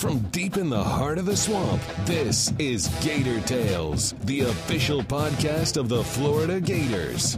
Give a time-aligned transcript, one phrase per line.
[0.00, 5.76] From deep in the heart of the swamp, this is Gator Tales, the official podcast
[5.76, 7.36] of the Florida Gators.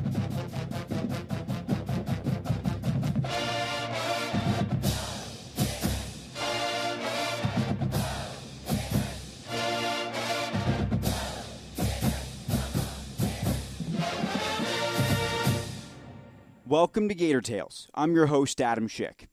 [16.65, 17.89] Welcome to Gator Tales.
[17.97, 19.27] I'm your host, Adam Schick.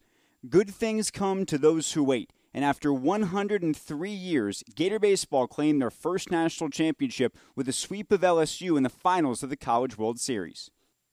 [0.50, 5.92] Good things come to those who wait, and after 103 years, Gator Baseball claimed their
[5.92, 10.20] first national championship with a sweep of LSU in the finals of the College World
[10.20, 10.70] Series.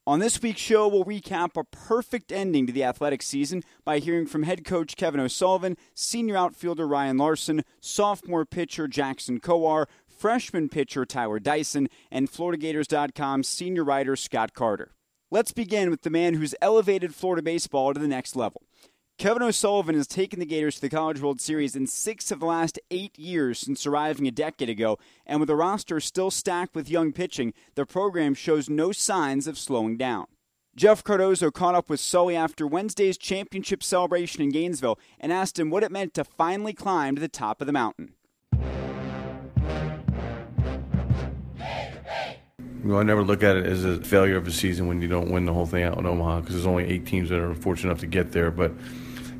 [0.09, 4.27] On this week's show, we'll recap a perfect ending to the athletic season by hearing
[4.27, 11.05] from head coach Kevin O'Sullivan, senior outfielder Ryan Larson, sophomore pitcher Jackson Kowar, freshman pitcher
[11.05, 14.93] Tyler Dyson, and FloridaGators.com senior writer Scott Carter.
[15.33, 18.63] Let's begin with the man who's elevated Florida baseball to the next level.
[19.19, 22.45] Kevin O'Sullivan has taken the Gators to the College World Series in six of the
[22.45, 26.91] last eight years since arriving a decade ago, and with a roster still stacked with
[26.91, 30.27] young pitching, the program shows no signs of slowing down.
[30.77, 35.71] Jeff Cardozo caught up with Sully after Wednesday's championship celebration in Gainesville and asked him
[35.71, 38.13] what it meant to finally climb to the top of the mountain.
[42.85, 45.09] You know, I never look at it as a failure of a season when you
[45.09, 47.55] don't win the whole thing out in Omaha because there's only eight teams that are
[47.55, 48.51] fortunate enough to get there.
[48.51, 48.73] But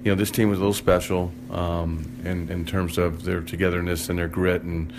[0.07, 4.09] you know, this team was a little special um, in in terms of their togetherness
[4.09, 4.93] and their grit, and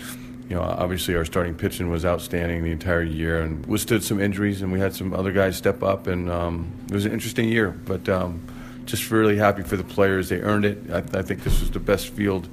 [0.50, 4.61] you know, obviously our starting pitching was outstanding the entire year and withstood some injuries,
[4.61, 7.69] and we had some other guys step up, and um, it was an interesting year.
[7.69, 8.45] But um,
[8.83, 10.91] just really happy for the players; they earned it.
[10.91, 12.50] I, I think this was the best field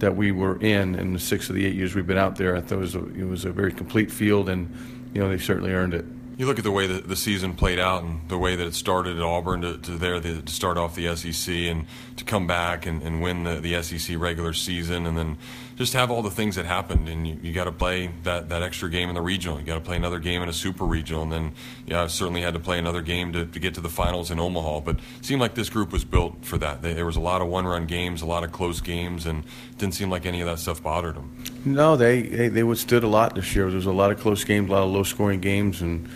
[0.00, 2.54] that we were in in the six of the eight years we've been out there.
[2.54, 4.68] I thought it was a, it was a very complete field and
[5.16, 6.04] you know, they certainly earned it.
[6.38, 8.74] You look at the way that the season played out and the way that it
[8.74, 12.84] started at Auburn to, to there to start off the SEC and to come back
[12.84, 15.38] and, and win the, the SEC regular season and then
[15.76, 17.08] just have all the things that happened.
[17.08, 19.60] And you, you got to play that, that extra game in the regional.
[19.60, 21.22] You got to play another game in a super regional.
[21.22, 21.52] And then,
[21.86, 24.40] yeah, I certainly had to play another game to, to get to the finals in
[24.40, 24.80] Omaha.
[24.80, 26.82] But seemed like this group was built for that.
[26.82, 29.44] They, there was a lot of one run games, a lot of close games, and
[29.76, 31.44] didn't seem like any of that stuff bothered them.
[31.64, 33.66] No, they, they, they withstood a lot this year.
[33.66, 35.82] There was a lot of close games, a lot of low scoring games.
[35.82, 36.08] and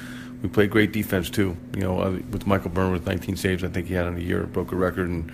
[0.43, 1.57] we played great defense too.
[1.75, 4.21] You know, uh, with Michael Byrne with 19 saves, I think he had in a
[4.21, 5.31] year, broke a record, and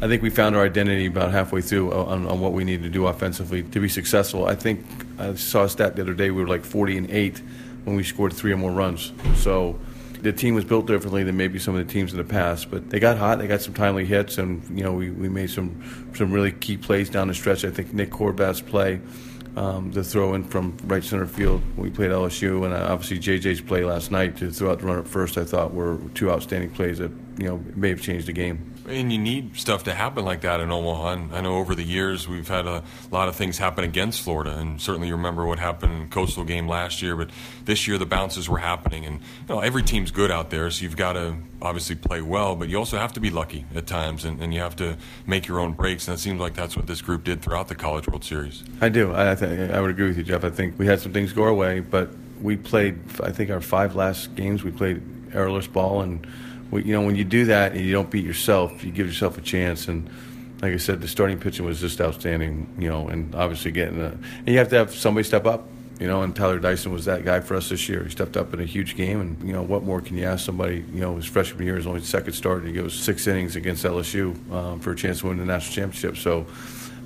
[0.00, 2.90] I think we found our identity about halfway through on, on what we needed to
[2.90, 4.46] do offensively to be successful.
[4.46, 4.84] I think
[5.18, 6.30] I saw a stat the other day.
[6.30, 7.42] We were like 40 and eight
[7.84, 9.12] when we scored three or more runs.
[9.36, 9.78] So
[10.20, 12.70] the team was built differently than maybe some of the teams in the past.
[12.70, 13.38] But they got hot.
[13.38, 15.82] They got some timely hits, and you know we, we made some
[16.14, 17.64] some really key plays down the stretch.
[17.64, 19.00] I think Nick Corbett's play
[19.56, 21.62] um, the throw in from right center field.
[21.76, 25.00] We played LSU, and uh, obviously JJ's play last night to throw out the runner
[25.00, 25.38] at first.
[25.38, 28.73] I thought were two outstanding plays that you know may have changed the game.
[28.86, 31.12] And you need stuff to happen like that in Omaha.
[31.12, 34.58] And I know over the years we've had a lot of things happen against Florida,
[34.58, 37.16] and certainly you remember what happened in Coastal game last year.
[37.16, 37.30] But
[37.64, 40.82] this year the bounces were happening, and you know every team's good out there, so
[40.82, 44.24] you've got to obviously play well, but you also have to be lucky at times,
[44.24, 44.96] and, and you have to
[45.26, 46.06] make your own breaks.
[46.06, 48.62] And it seems like that's what this group did throughout the College World Series.
[48.80, 49.14] I do.
[49.14, 50.44] I, th- I would agree with you, Jeff.
[50.44, 52.10] I think we had some things go our way, but
[52.42, 52.98] we played.
[53.22, 55.02] I think our five last games we played
[55.32, 56.26] errorless ball and
[56.78, 59.40] you know, when you do that and you don't beat yourself, you give yourself a
[59.40, 59.88] chance.
[59.88, 60.08] And
[60.60, 62.74] like I said, the starting pitching was just outstanding.
[62.78, 65.68] You know, and obviously getting a, and you have to have somebody step up.
[66.00, 68.02] You know, and Tyler Dyson was that guy for us this year.
[68.02, 70.44] He stepped up in a huge game, and you know what more can you ask
[70.44, 70.84] somebody?
[70.92, 73.84] You know, his freshman year is only second start, and he goes six innings against
[73.84, 76.16] LSU um, for a chance to win the national championship.
[76.16, 76.46] So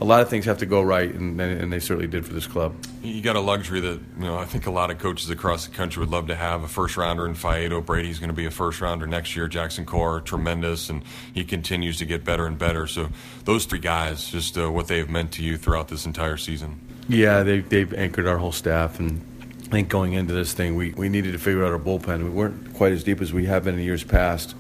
[0.01, 2.47] a lot of things have to go right, and, and they certainly did for this
[2.47, 2.75] club.
[3.03, 5.75] You got a luxury that you know I think a lot of coaches across the
[5.75, 7.85] country would love to have a first rounder in Faedo.
[7.85, 9.49] Brady's going to be a first rounder next year.
[9.49, 11.03] Jackson Kowar, tremendous, and
[11.35, 12.87] he continues to get better and better.
[12.87, 13.09] So
[13.45, 16.81] those three guys, just uh, what they have meant to you throughout this entire season.
[17.09, 19.21] Yeah, they, they've anchored our whole staff, and
[19.63, 22.23] I think going into this thing, we, we needed to figure out our bullpen.
[22.23, 24.55] We weren't quite as deep as we have been in years past,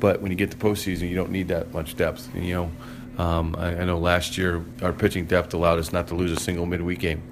[0.00, 2.28] but when you get to postseason, you don't need that much depth.
[2.34, 2.72] You know
[3.18, 6.40] um, I, I, know last year our pitching depth allowed us not to lose a
[6.40, 7.22] single midweek game.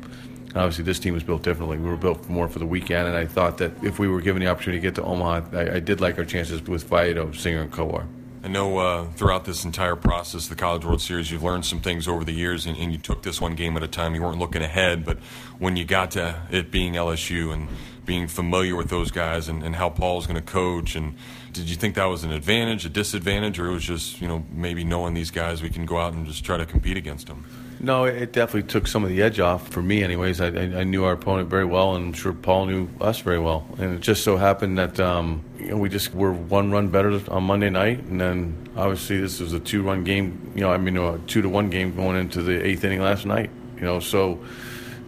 [0.54, 1.78] Obviously, this team was built differently.
[1.78, 4.42] We were built more for the weekend, and I thought that if we were given
[4.42, 7.62] the opportunity to get to Omaha, I, I did like our chances with Faedo, Singer,
[7.62, 8.06] and Kowar.
[8.42, 12.08] I know uh, throughout this entire process, the College World Series, you've learned some things
[12.08, 14.14] over the years, and, and, you took this one game at a time.
[14.14, 15.18] You weren't looking ahead, but
[15.58, 17.68] when you got to it being LSU and
[18.06, 21.14] being familiar with those guys and, and how Paul's going to coach, and
[21.52, 24.44] did you think that was an advantage, a disadvantage, or it was just you know
[24.52, 27.44] maybe knowing these guys, we can go out and just try to compete against them?
[27.82, 30.38] No, it definitely took some of the edge off for me, anyways.
[30.42, 33.66] I, I, knew our opponent very well, and I'm sure Paul knew us very well.
[33.78, 37.18] And it just so happened that um, you know, we just were one run better
[37.32, 40.52] on Monday night, and then obviously this was a two-run game.
[40.54, 43.24] You know, I mean, a two to one game going into the eighth inning last
[43.24, 43.50] night.
[43.76, 44.44] You know, so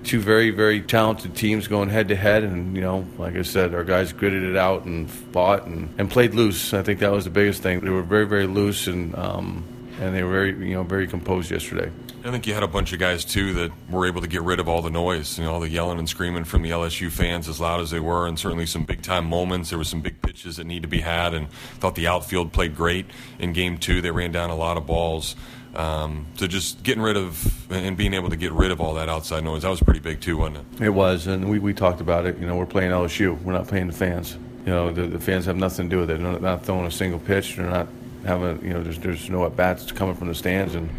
[0.04, 3.74] two very very talented teams going head to head and you know like i said
[3.74, 7.24] our guys gritted it out and fought and, and played loose i think that was
[7.24, 9.64] the biggest thing they were very very loose and um,
[10.00, 11.90] and they were very you know very composed yesterday
[12.24, 14.60] I think you had a bunch of guys too that were able to get rid
[14.60, 17.48] of all the noise, you know, all the yelling and screaming from the LSU fans,
[17.48, 19.70] as loud as they were, and certainly some big time moments.
[19.70, 21.50] There were some big pitches that need to be had, and
[21.80, 23.06] thought the outfield played great
[23.40, 24.00] in game two.
[24.00, 25.34] They ran down a lot of balls.
[25.74, 29.08] Um, so just getting rid of and being able to get rid of all that
[29.08, 30.86] outside noise that was pretty big too, wasn't it?
[30.86, 32.38] It was, and we, we talked about it.
[32.38, 33.40] You know, we're playing LSU.
[33.40, 34.36] We're not playing the fans.
[34.66, 36.20] You know, the, the fans have nothing to do with it.
[36.20, 37.56] They're not throwing a single pitch.
[37.56, 37.88] They're not
[38.24, 38.62] having.
[38.64, 40.90] You know, there's there's no at bats coming from the stands, and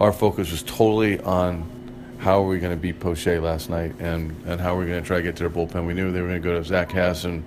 [0.00, 1.68] our focus was totally on
[2.18, 5.00] how are we going to beat Poche last night, and and how are we going
[5.00, 5.86] to try to get to their bullpen.
[5.86, 7.44] We knew they were going to go to Zach Hess, and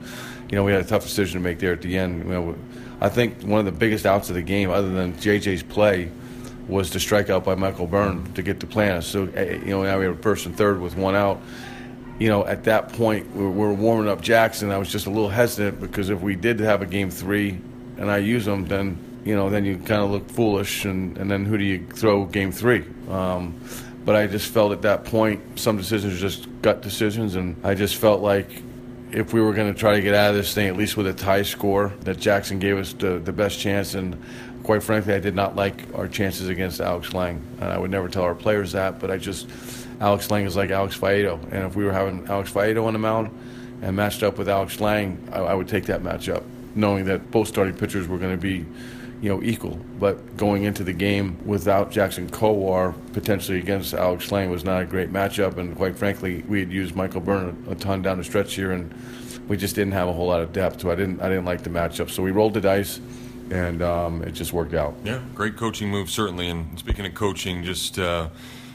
[0.49, 2.23] you know we had a tough decision to make there at the end.
[2.23, 2.55] You know,
[3.01, 6.09] I think one of the biggest outs of the game, other than JJ's play
[6.67, 9.03] was the strikeout by Michael Byrne to get to Planis.
[9.03, 11.41] So, eh, you know, now we have first and third with one out.
[12.19, 14.71] You know, at that point, we we're warming up Jackson.
[14.71, 17.59] I was just a little hesitant because if we did have a game three
[17.97, 20.85] and I use them, then, you know, then you kind of look foolish.
[20.85, 22.85] And, and then who do you throw game three?
[23.09, 23.59] Um,
[24.05, 27.35] but I just felt at that point some decisions just gut decisions.
[27.35, 28.49] And I just felt like
[29.11, 31.07] if we were going to try to get out of this thing, at least with
[31.07, 33.93] a tie score, that Jackson gave us the, the best chance.
[33.95, 34.21] And
[34.63, 37.41] quite frankly, I did not like our chances against Alex Lange.
[37.59, 39.47] And I would never tell our players that, but I just,
[39.99, 41.41] Alex Lange is like Alex Faedo.
[41.51, 43.29] And if we were having Alex Faedo on the mound
[43.81, 46.43] and matched up with Alex Lange, I, I would take that matchup,
[46.75, 48.65] knowing that both starting pitchers were going to be,
[49.21, 49.79] you know, equal.
[49.99, 54.85] But going into the game without Jackson Kowar potentially against Alex Lange was not a
[54.85, 55.57] great matchup.
[55.57, 58.93] And quite frankly, we had used Michael Byrne a ton down the stretch here, and
[59.49, 60.79] we just didn't have a whole lot of depth.
[60.79, 62.09] So I didn't, I didn't like the matchup.
[62.09, 63.01] So we rolled the dice
[63.53, 64.95] and um, it just worked out.
[65.03, 66.49] Yeah, great coaching move, certainly.
[66.49, 68.29] And speaking of coaching, just uh,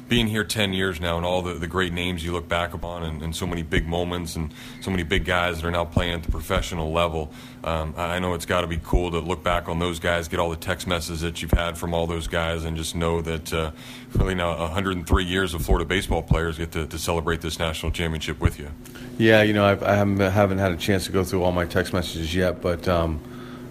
[0.08, 3.02] being here 10 years now and all the, the great names you look back upon
[3.02, 6.14] and, and, so many big moments and so many big guys that are now playing
[6.14, 7.30] at the professional level,
[7.64, 10.38] um, I know it's got to be cool to look back on those guys, get
[10.38, 13.52] all the text messages that you've had from all those guys, and just know that
[13.52, 13.72] uh,
[14.14, 18.38] really now 103 years of Florida baseball players get to, to celebrate this national championship
[18.38, 18.70] with you.
[19.18, 21.64] Yeah, you know, I've, I haven't, haven't had a chance to go through all my
[21.64, 22.86] text messages yet, but.
[22.86, 23.20] Um,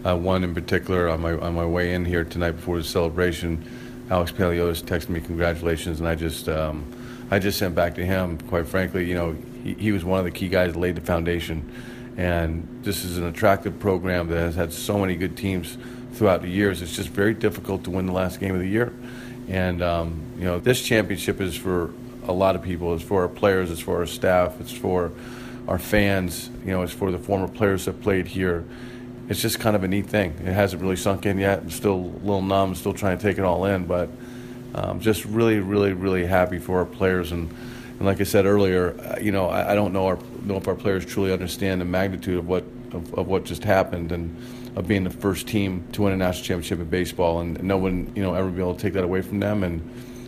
[0.05, 3.63] uh, one in particular on my on my way in here tonight before the celebration,
[4.09, 6.85] Alex Paleotis texted me congratulations, and I just um,
[7.31, 8.37] I just sent back to him.
[8.37, 11.01] Quite frankly, you know, he, he was one of the key guys that laid the
[11.01, 11.69] foundation,
[12.15, 15.77] and this is an attractive program that has had so many good teams
[16.13, 16.81] throughout the years.
[16.81, 18.93] It's just very difficult to win the last game of the year,
[19.49, 21.91] and um, you know, this championship is for
[22.27, 22.93] a lot of people.
[22.93, 23.71] It's for our players.
[23.71, 24.59] It's for our staff.
[24.61, 25.11] It's for
[25.67, 26.49] our fans.
[26.63, 28.65] You know, it's for the former players that played here
[29.29, 30.31] it's just kind of a neat thing.
[30.39, 31.59] It hasn't really sunk in yet.
[31.59, 34.09] I'm still a little numb, still trying to take it all in, but
[34.73, 37.31] um, just really, really, really happy for our players.
[37.31, 40.55] And, and like I said earlier, uh, you know, I, I don't know, our, know
[40.57, 42.63] if our players truly understand the magnitude of what
[42.93, 44.35] of, of, what just happened and
[44.77, 47.41] of being the first team to win a national championship in baseball.
[47.41, 49.63] And no one, you know, ever be able to take that away from them.
[49.63, 49.81] And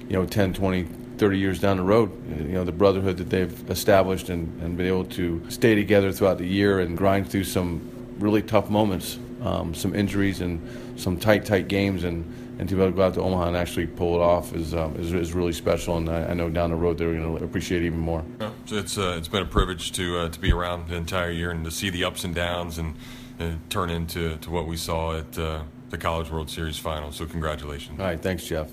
[0.09, 0.83] you know, 10, 20,
[1.17, 4.87] 30 years down the road, you know, the brotherhood that they've established and, and been
[4.87, 9.73] able to stay together throughout the year and grind through some really tough moments, um,
[9.73, 12.25] some injuries and some tight, tight games, and,
[12.59, 14.73] and to be able to go out to Omaha and actually pull it off is
[14.73, 15.97] um, is, is, really special.
[15.97, 18.23] And I, I, know down the road they're going to appreciate it even more.
[18.39, 21.51] Yeah, it's uh, it's been a privilege to uh, to be around the entire year
[21.51, 22.95] and to see the ups and downs and,
[23.39, 27.11] and turn into to what we saw at uh, the College World Series final.
[27.11, 27.99] So congratulations.
[27.99, 28.69] All right, thanks, Jeff.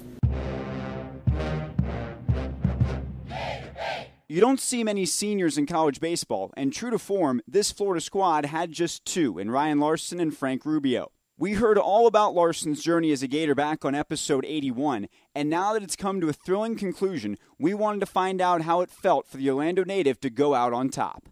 [4.28, 8.46] You don't see many seniors in college baseball, and true to form, this Florida squad
[8.46, 11.12] had just two in Ryan Larson and Frank Rubio.
[11.38, 15.06] We heard all about Larson's journey as a Gator back on episode 81,
[15.36, 18.80] and now that it's come to a thrilling conclusion, we wanted to find out how
[18.80, 21.28] it felt for the Orlando native to go out on top.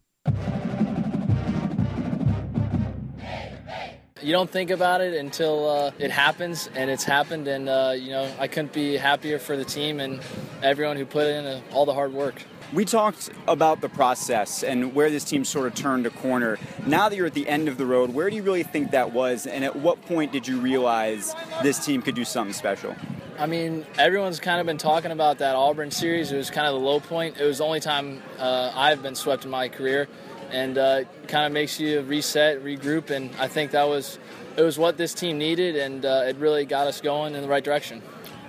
[4.23, 7.49] You don't think about it until uh, it happens, and it's happened.
[7.49, 10.21] And uh, you know, I couldn't be happier for the team and
[10.63, 12.41] everyone who put in uh, all the hard work.
[12.73, 16.59] We talked about the process and where this team sort of turned a corner.
[16.87, 19.13] Now that you're at the end of the road, where do you really think that
[19.13, 19.47] was?
[19.47, 22.97] And at what point did you realize this team could do something special?
[23.39, 26.31] I mean, everyone's kind of been talking about that Auburn series.
[26.31, 27.39] It was kind of the low point.
[27.39, 30.09] It was the only time uh, I've been swept in my career,
[30.51, 33.11] and uh, kind of makes you reset, regroup.
[33.11, 34.19] And I think that was
[34.57, 37.49] it was what this team needed, and uh, it really got us going in the
[37.49, 38.03] right direction.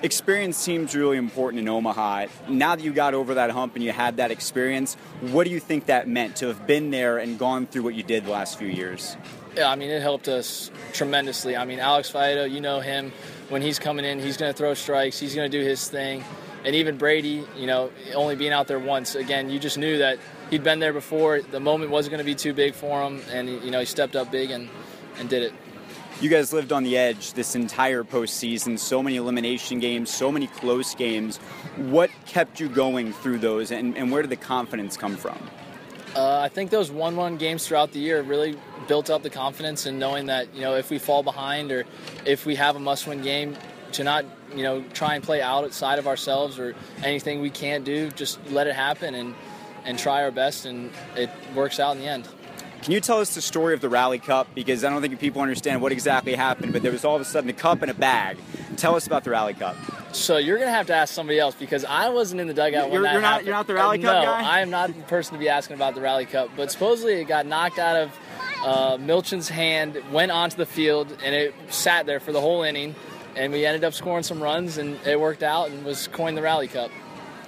[0.06, 2.28] Experience seems really important in Omaha.
[2.48, 5.60] Now that you got over that hump and you had that experience, what do you
[5.60, 8.58] think that meant to have been there and gone through what you did the last
[8.58, 9.18] few years?
[9.56, 11.58] Yeah, I mean, it helped us tremendously.
[11.58, 13.12] I mean, Alex Faedo, you know him.
[13.50, 15.20] When he's coming in, he's going to throw strikes.
[15.20, 16.24] He's going to do his thing.
[16.66, 20.18] And even Brady, you know, only being out there once, again, you just knew that
[20.50, 21.42] he'd been there before.
[21.42, 24.16] The moment wasn't going to be too big for him, and you know, he stepped
[24.16, 24.70] up big and,
[25.20, 25.54] and did it.
[26.22, 28.80] You guys lived on the edge this entire postseason.
[28.80, 31.38] So many elimination games, so many close games.
[31.76, 35.38] What kept you going through those, and, and where did the confidence come from?
[36.16, 38.58] Uh, I think those one-one games throughout the year really
[38.88, 41.84] built up the confidence in knowing that you know if we fall behind or
[42.26, 43.58] if we have a must-win game,
[43.92, 44.24] to not
[44.56, 48.10] you know try and play outside of ourselves or anything we can't do.
[48.12, 49.36] Just let it happen and
[49.84, 52.26] and try our best, and it works out in the end.
[52.86, 54.48] Can you tell us the story of the Rally Cup?
[54.54, 57.26] Because I don't think people understand what exactly happened, but there was all of a
[57.26, 58.38] sudden a cup and a bag.
[58.78, 59.76] Tell us about the Rally Cup.
[60.12, 63.02] So you're gonna have to ask somebody else because I wasn't in the dugout you're,
[63.02, 63.48] when that you're not, happened.
[63.48, 64.44] You're not the Rally uh, Cup no, guy.
[64.44, 66.52] I am not the person to be asking about the Rally Cup.
[66.56, 68.20] But supposedly it got knocked out of
[68.64, 72.94] uh, Milchin's hand, went onto the field, and it sat there for the whole inning.
[73.36, 76.44] And we ended up scoring some runs, and it worked out, and was coined the
[76.44, 76.92] Rally Cup.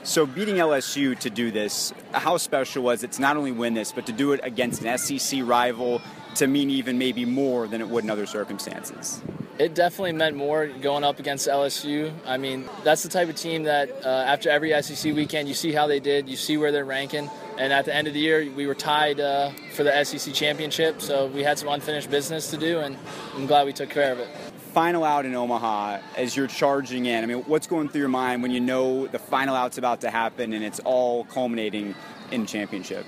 [0.08, 3.92] So beating LSU to do this, how special was it to not only win this,
[3.92, 6.02] but to do it against an SEC rival
[6.36, 9.22] to mean even maybe more than it would in other circumstances?
[9.60, 12.14] It definitely meant more going up against LSU.
[12.26, 15.74] I mean, that's the type of team that uh, after every SEC weekend, you see
[15.74, 18.50] how they did, you see where they're ranking, and at the end of the year,
[18.56, 21.02] we were tied uh, for the SEC championship.
[21.02, 22.98] So we had some unfinished business to do, and
[23.36, 24.30] I'm glad we took care of it
[24.68, 27.24] final out in Omaha as you're charging in?
[27.24, 30.10] I mean, what's going through your mind when you know the final out's about to
[30.10, 31.96] happen and it's all culminating
[32.32, 33.06] in championship?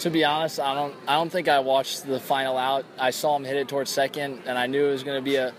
[0.00, 0.94] To be honest, I don't.
[1.06, 2.84] I don't think I watched the final out.
[2.98, 5.36] I saw him hit it towards second, and I knew it was going to be
[5.36, 5.54] a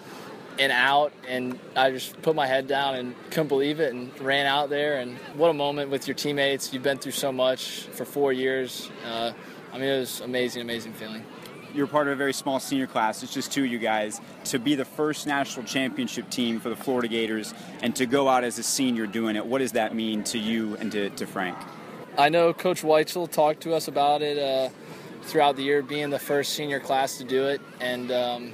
[0.60, 4.46] an out, and I just put my head down and couldn't believe it, and ran
[4.46, 4.98] out there.
[4.98, 6.74] And what a moment with your teammates!
[6.74, 8.92] You've been through so much for four years.
[9.06, 9.32] Uh,
[9.72, 11.24] I mean, it was amazing, amazing feeling
[11.74, 13.24] you're part of a very small senior class.
[13.24, 16.76] It's just two of you guys to be the first national championship team for the
[16.76, 19.46] Florida Gators and to go out as a senior doing it.
[19.46, 21.58] What does that mean to you and to, to Frank?
[22.18, 24.70] I know Coach Weitzel talked to us about it uh,
[25.24, 27.60] throughout the year, being the first senior class to do it.
[27.80, 28.54] And um,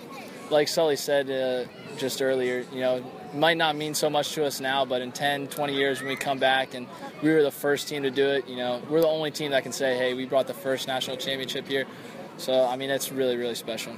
[0.50, 4.60] like Sully said uh, just earlier, you know, might not mean so much to us
[4.60, 6.88] now, but in 10, 20 years when we come back and
[7.22, 9.64] we were the first team to do it, you know, we're the only team that
[9.64, 11.86] can say, hey, we brought the first national championship here.
[12.40, 13.94] So, I mean, it's really, really special.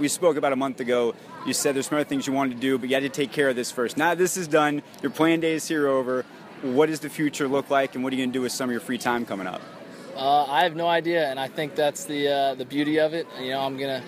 [0.00, 1.14] We spoke about a month ago.
[1.46, 3.30] You said there's some other things you wanted to do, but you had to take
[3.30, 3.96] care of this first.
[3.96, 4.82] Now this is done.
[5.02, 6.24] Your playing days here over.
[6.62, 8.70] What does the future look like, and what are you going to do with some
[8.70, 9.60] of your free time coming up?
[10.16, 13.26] Uh, I have no idea, and I think that's the uh, the beauty of it.
[13.38, 14.02] You know, I'm gonna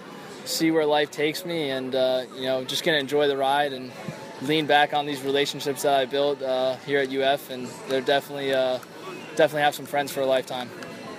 [0.44, 3.90] see where life takes me, and uh, you know, just gonna enjoy the ride and
[4.42, 8.54] lean back on these relationships that I built uh, here at UF, and they're definitely
[8.54, 8.78] uh,
[9.34, 10.70] definitely have some friends for a lifetime.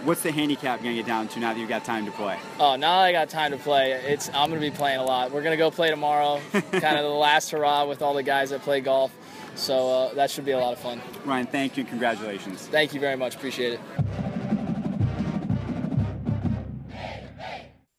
[0.08, 2.40] What's the handicap going to get down to now that you've got time to play?
[2.62, 3.92] Oh, now I got time to play.
[3.92, 5.32] It's I'm going to be playing a lot.
[5.32, 8.52] We're going to go play tomorrow, kind of the last hurrah with all the guys
[8.52, 9.14] that play golf.
[9.56, 11.02] So uh, that should be a lot of fun.
[11.26, 11.84] Ryan, thank you.
[11.84, 12.68] Congratulations.
[12.68, 13.36] Thank you very much.
[13.36, 13.80] Appreciate it.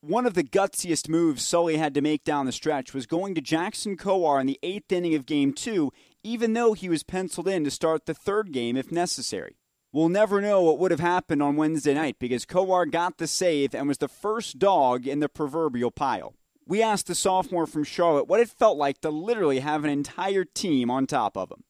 [0.00, 3.42] One of the gutsiest moves Sully had to make down the stretch was going to
[3.42, 5.92] Jackson Kowar in the eighth inning of game two,
[6.24, 9.58] even though he was penciled in to start the third game if necessary.
[9.90, 13.74] We'll never know what would have happened on Wednesday night because Kowar got the save
[13.74, 16.34] and was the first dog in the proverbial pile.
[16.66, 20.44] We asked the sophomore from Charlotte what it felt like to literally have an entire
[20.44, 21.64] team on top of him.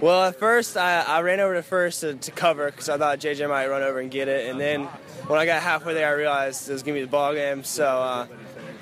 [0.00, 3.18] Well, at first, I, I ran over to first to, to cover because I thought
[3.18, 4.50] JJ might run over and get it.
[4.50, 4.84] And then
[5.26, 7.64] when I got halfway there, I realized it was going to be the ball game.
[7.64, 8.26] So uh,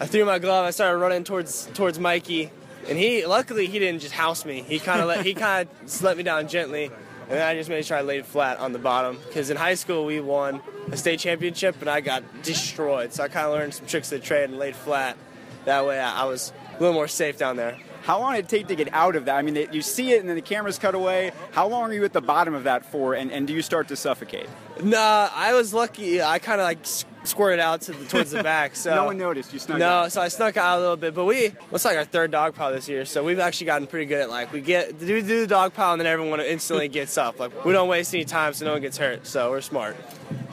[0.01, 0.67] I threw my glove.
[0.67, 2.51] I started running towards towards Mikey
[2.89, 4.63] and he, luckily, he didn't just house me.
[4.63, 7.69] He kind of let he kind of let me down gently, and then I just
[7.71, 9.19] made sure I laid flat on the bottom.
[9.27, 10.61] Because in high school we won
[10.91, 13.13] a state championship, and I got destroyed.
[13.13, 15.17] So I kind of learned some tricks of the trade and laid flat.
[15.65, 17.79] That way, I was a little more safe down there.
[18.03, 19.37] How long did it take to get out of that?
[19.37, 21.31] I mean, you see it and then the cameras cut away.
[21.53, 23.87] How long are you at the bottom of that for, and, and do you start
[23.89, 24.49] to suffocate?
[24.83, 26.23] Nah, I was lucky.
[26.23, 26.79] I kind of like
[27.25, 28.75] squirted out to the, towards the back.
[28.77, 29.53] So no one noticed.
[29.53, 30.13] You snuck no, out.
[30.13, 31.15] so I snuck out a little bit.
[31.15, 34.07] But we, it's like our third dog pile this year, so we've actually gotten pretty
[34.07, 37.17] good at like we get do, do the dog pile and then everyone instantly gets
[37.19, 37.39] up.
[37.39, 39.27] Like we don't waste any time, so no one gets hurt.
[39.27, 39.97] So we're smart.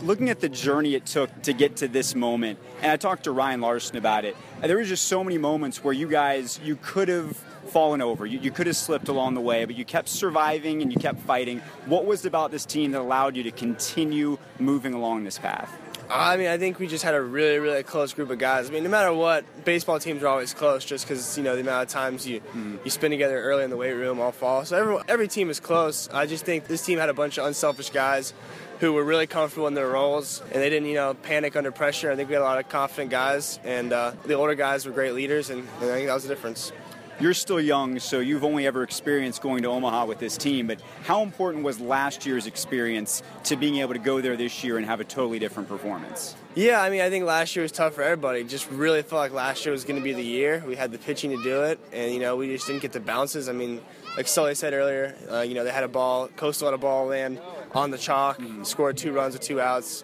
[0.02, 3.32] Looking at the journey it took to get to this moment, and I talked to
[3.32, 4.36] Ryan Larson about it.
[4.62, 7.38] There was just so many moments where you guys you could have
[7.70, 8.26] fallen over.
[8.26, 11.20] You, you could have slipped along the way, but you kept surviving and you kept
[11.22, 11.60] fighting.
[11.86, 15.76] What was it about this team that allowed you to continue moving along this path?
[16.12, 18.68] I mean, I think we just had a really, really close group of guys.
[18.68, 21.62] I mean, no matter what, baseball teams are always close, just because you know the
[21.62, 22.78] amount of times you mm-hmm.
[22.84, 24.66] you spend together early in the weight room all fall.
[24.66, 26.10] So every every team is close.
[26.10, 28.34] I just think this team had a bunch of unselfish guys
[28.80, 32.12] who were really comfortable in their roles and they didn't, you know, panic under pressure.
[32.12, 34.92] I think we had a lot of confident guys, and uh, the older guys were
[34.92, 36.72] great leaders, and, and I think that was the difference.
[37.20, 40.82] You're still young, so you've only ever experienced going to Omaha with this team, but
[41.04, 44.86] how important was last year's experience to being able to go there this year and
[44.86, 46.38] have a totally different performance?
[46.56, 48.46] Yeah, I mean, I think last year was tough for everybody.
[48.46, 50.64] Just really felt like last year was going to be the year.
[50.66, 53.02] We had the pitching to do it, and, you know, we just didn't get the
[53.02, 53.50] bounces.
[53.50, 53.82] I mean,
[54.16, 57.08] like Sully said earlier, uh, you know, they had a ball, Coastal had a ball
[57.08, 57.42] land
[57.76, 60.04] on the chalk, scored two runs with two outs.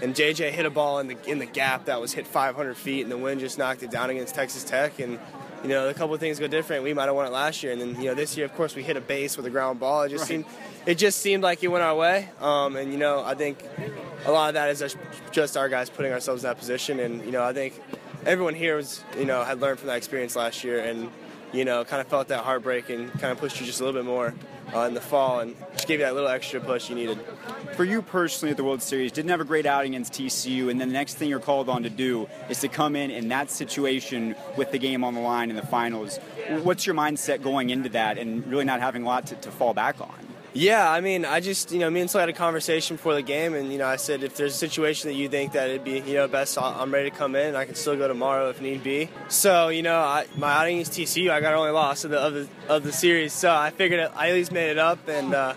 [0.00, 3.02] And JJ hit a ball in the in the gap that was hit 500 feet,
[3.02, 4.98] and the wind just knocked it down against Texas Tech.
[4.98, 5.20] And
[5.64, 6.84] you know, a couple of things go different.
[6.84, 8.76] We might have won it last year, and then you know, this year, of course,
[8.76, 10.02] we hit a base with a ground ball.
[10.02, 10.28] It just right.
[10.28, 10.44] seemed,
[10.84, 12.28] it just seemed like it went our way.
[12.38, 13.64] Um, and you know, I think
[14.26, 14.94] a lot of that is
[15.32, 17.00] just our guys putting ourselves in that position.
[17.00, 17.80] And you know, I think
[18.26, 21.10] everyone here was, you know, had learned from that experience last year, and
[21.54, 24.00] you know, kind of felt that heartbreak and kind of pushed you just a little
[24.00, 24.34] bit more
[24.74, 27.18] uh, in the fall and just gave you that little extra push you needed.
[27.76, 30.80] For you personally at the World Series, didn't have a great outing against TCU, and
[30.80, 33.50] then the next thing you're called on to do is to come in in that
[33.50, 36.18] situation with the game on the line in the finals.
[36.62, 39.74] What's your mindset going into that and really not having a lot to, to fall
[39.74, 40.23] back on?
[40.56, 43.22] Yeah, I mean, I just, you know, me and Sully had a conversation before the
[43.22, 45.82] game, and, you know, I said if there's a situation that you think that it'd
[45.82, 47.56] be, you know, best, I'm ready to come in.
[47.56, 49.10] I can still go tomorrow if need be.
[49.26, 51.28] So, you know, I, my outing is TCU.
[51.30, 54.28] I got only loss of the, of the, of the series, so I figured I
[54.28, 55.54] at least made it up, and, uh,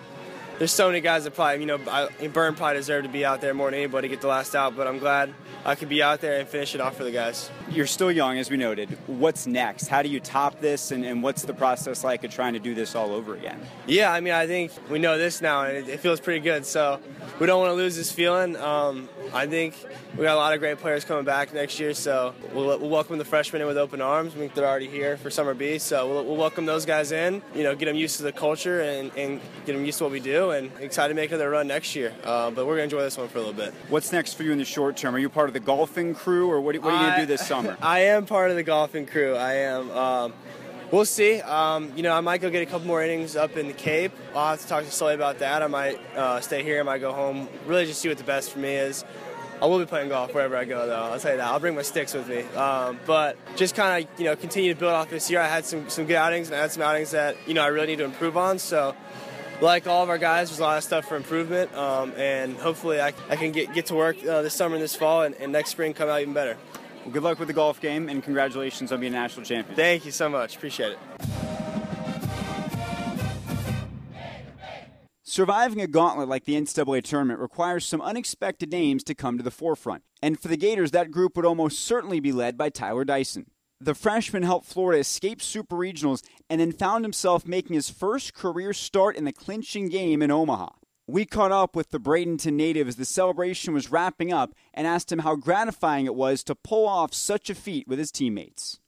[0.58, 3.42] there's so many guys that probably, you know, I, Byrne probably deserved to be out
[3.42, 5.34] there more than anybody to get the last out, but I'm glad
[5.66, 7.52] I could be out there and finish it off for the guys.
[7.70, 8.98] You're still young, as we noted.
[9.08, 9.88] What's next?
[9.88, 12.74] How do you top this, and, and what's the process like of trying to do
[12.74, 13.60] this all over again?
[13.86, 16.66] Yeah, I mean, I think we know this now, and it, it feels pretty good.
[16.66, 17.00] So
[17.40, 18.56] we don't want to lose this feeling.
[18.56, 19.74] Um, I think
[20.15, 23.17] we got a lot of great players coming back next year, so we'll, we'll, welcome
[23.17, 24.34] the freshmen in with open arms.
[24.34, 27.41] I think they're already here for Summer B, so we'll, we'll, welcome those guys in.
[27.53, 30.13] You know, get them used to the culture and, and, get them used to what
[30.13, 32.13] we do, and excited to make another run next year.
[32.24, 33.74] Uh, but we're gonna enjoy this one for a little bit.
[33.89, 35.15] What's next for you in the short term?
[35.15, 37.46] Are you part of the golfing crew, or what, what are you gonna do this
[37.46, 37.77] summer?
[37.81, 39.36] I am part of the golfing crew.
[39.36, 39.91] I am.
[39.91, 40.34] Um,
[40.91, 41.41] we'll see.
[41.41, 44.12] Um, you know, I might go get a couple more innings up in the Cape.
[44.36, 45.63] I'll have to talk to Sully about that.
[45.63, 46.80] I might uh, stay here.
[46.80, 47.47] I might go home.
[47.65, 49.04] Really, just see what the best for me is.
[49.60, 50.95] I will be playing golf wherever I go, though.
[50.95, 51.47] I'll tell you that.
[51.47, 52.41] I'll bring my sticks with me.
[52.56, 55.41] Um, but just kind of, you know, continue to build off this year.
[55.41, 57.67] I had some, some good outings, and I had some outings that, you know, I
[57.67, 58.60] really need to improve on.
[58.60, 58.95] So,
[59.60, 61.73] like all of our guys, there's a lot of stuff for improvement.
[61.73, 64.95] Um, and hopefully I, I can get, get to work uh, this summer and this
[64.95, 66.58] fall, and, and next spring come out even better.
[67.08, 69.78] Well, good luck with the golf game, and congratulations on being a national champion.
[69.78, 70.58] Thank you so much.
[70.58, 71.00] Appreciate it.
[75.24, 79.52] Surviving a gauntlet like the NCAA tournament requires some unexpected names to come to the
[79.52, 80.04] forefront.
[80.22, 83.46] And for the Gators, that group would almost certainly be led by Tyler Dyson.
[83.80, 88.74] The freshman helped Florida escape Super Regionals and then found himself making his first career
[88.74, 90.72] start in the clinching game in Omaha.
[91.10, 95.10] We caught up with the Bradenton native as the celebration was wrapping up and asked
[95.10, 98.82] him how gratifying it was to pull off such a feat with his teammates.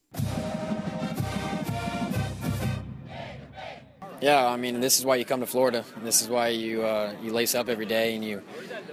[4.19, 5.86] Yeah, I mean, this is why you come to Florida.
[6.03, 8.41] This is why you uh, you lace up every day and you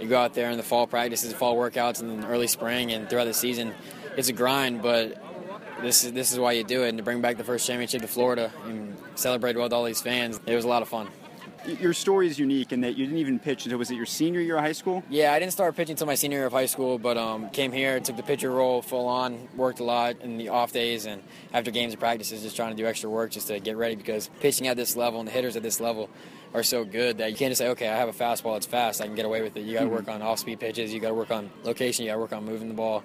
[0.00, 3.24] you go out there in the fall practices, fall workouts, and early spring and throughout
[3.24, 3.74] the season.
[4.16, 5.20] It's a grind, but
[5.82, 6.90] this is this is why you do it.
[6.90, 10.38] And to bring back the first championship to Florida and celebrate with all these fans,
[10.46, 11.08] it was a lot of fun
[11.66, 14.40] your story is unique in that you didn't even pitch until was it your senior
[14.40, 15.02] year of high school?
[15.08, 17.72] Yeah, I didn't start pitching until my senior year of high school, but um, came
[17.72, 21.22] here, took the pitcher role full on, worked a lot in the off days and
[21.52, 24.30] after games and practices, just trying to do extra work just to get ready because
[24.40, 26.08] pitching at this level and the hitters at this level
[26.54, 29.00] are so good that you can't just say, okay, I have a fastball, it's fast,
[29.00, 29.60] I can get away with it.
[29.60, 29.94] You got to mm-hmm.
[29.94, 32.32] work on off speed pitches, you got to work on location, you got to work
[32.32, 33.02] on moving the ball.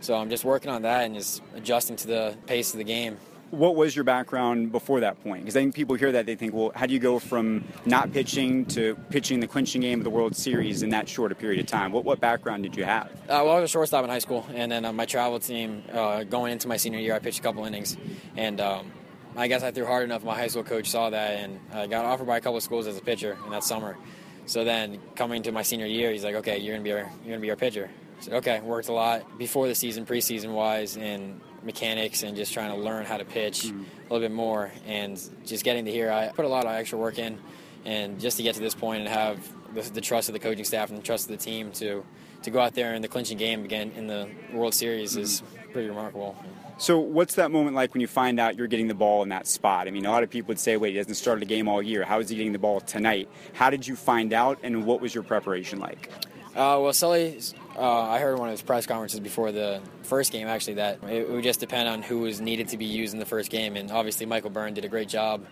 [0.00, 3.18] So I'm just working on that and just adjusting to the pace of the game
[3.52, 5.42] what was your background before that point?
[5.42, 8.10] Because I think people hear that they think, well, how do you go from not
[8.10, 11.60] pitching to pitching the clinching game of the World Series in that short a period
[11.60, 11.92] of time?
[11.92, 13.10] What what background did you have?
[13.10, 15.82] Uh, well, I was a shortstop in high school, and then uh, my travel team
[15.92, 17.96] uh, going into my senior year, I pitched a couple innings,
[18.36, 18.60] and.
[18.60, 18.90] Um,
[19.34, 20.24] I guess I threw hard enough.
[20.24, 22.86] My high school coach saw that, and I got offered by a couple of schools
[22.86, 23.96] as a pitcher in that summer.
[24.44, 27.28] So then, coming to my senior year, he's like, "Okay, you're gonna be our you're
[27.28, 27.88] gonna be our pitcher."
[28.18, 32.52] I said, "Okay." Worked a lot before the season, preseason wise, and mechanics and just
[32.52, 33.80] trying to learn how to pitch mm-hmm.
[33.82, 36.10] a little bit more and just getting to here.
[36.10, 37.38] I put a lot of extra work in,
[37.84, 40.64] and just to get to this point and have the, the trust of the coaching
[40.64, 42.04] staff and the trust of the team to
[42.42, 45.22] to go out there in the clinching game again in the World Series mm-hmm.
[45.22, 46.36] is pretty remarkable.
[46.78, 49.46] So, what's that moment like when you find out you're getting the ball in that
[49.46, 49.86] spot?
[49.86, 51.80] I mean, a lot of people would say, wait, he hasn't started a game all
[51.80, 52.04] year.
[52.04, 53.28] How is he getting the ball tonight?
[53.52, 56.10] How did you find out, and what was your preparation like?
[56.56, 57.40] Uh, well, Sully
[57.76, 61.30] Uh, I heard one of his press conferences before the first game, actually, that it
[61.30, 63.76] would just depend on who was needed to be used in the first game.
[63.76, 65.46] And obviously, Michael Byrne did a great job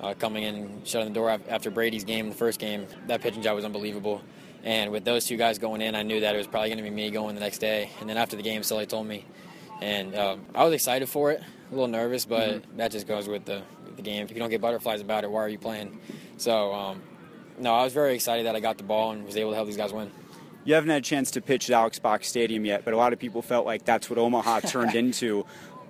[0.00, 2.86] uh, coming in shutting the door after Brady's game, the first game.
[3.08, 4.22] That pitching job was unbelievable.
[4.62, 6.84] And with those two guys going in, I knew that it was probably going to
[6.84, 7.90] be me going the next day.
[8.00, 9.24] And then after the game, Sully told me.
[9.82, 12.76] And um, I was excited for it, a little nervous, but mm-hmm.
[12.78, 14.24] that just goes with the, with the game.
[14.24, 16.00] If you don't get butterflies about it, why are you playing?
[16.38, 17.02] So, um,
[17.58, 19.66] no, I was very excited that I got the ball and was able to help
[19.66, 20.10] these guys win.
[20.64, 23.12] You haven't had a chance to pitch at Alex Box Stadium yet, but a lot
[23.12, 25.44] of people felt like that's what Omaha turned into.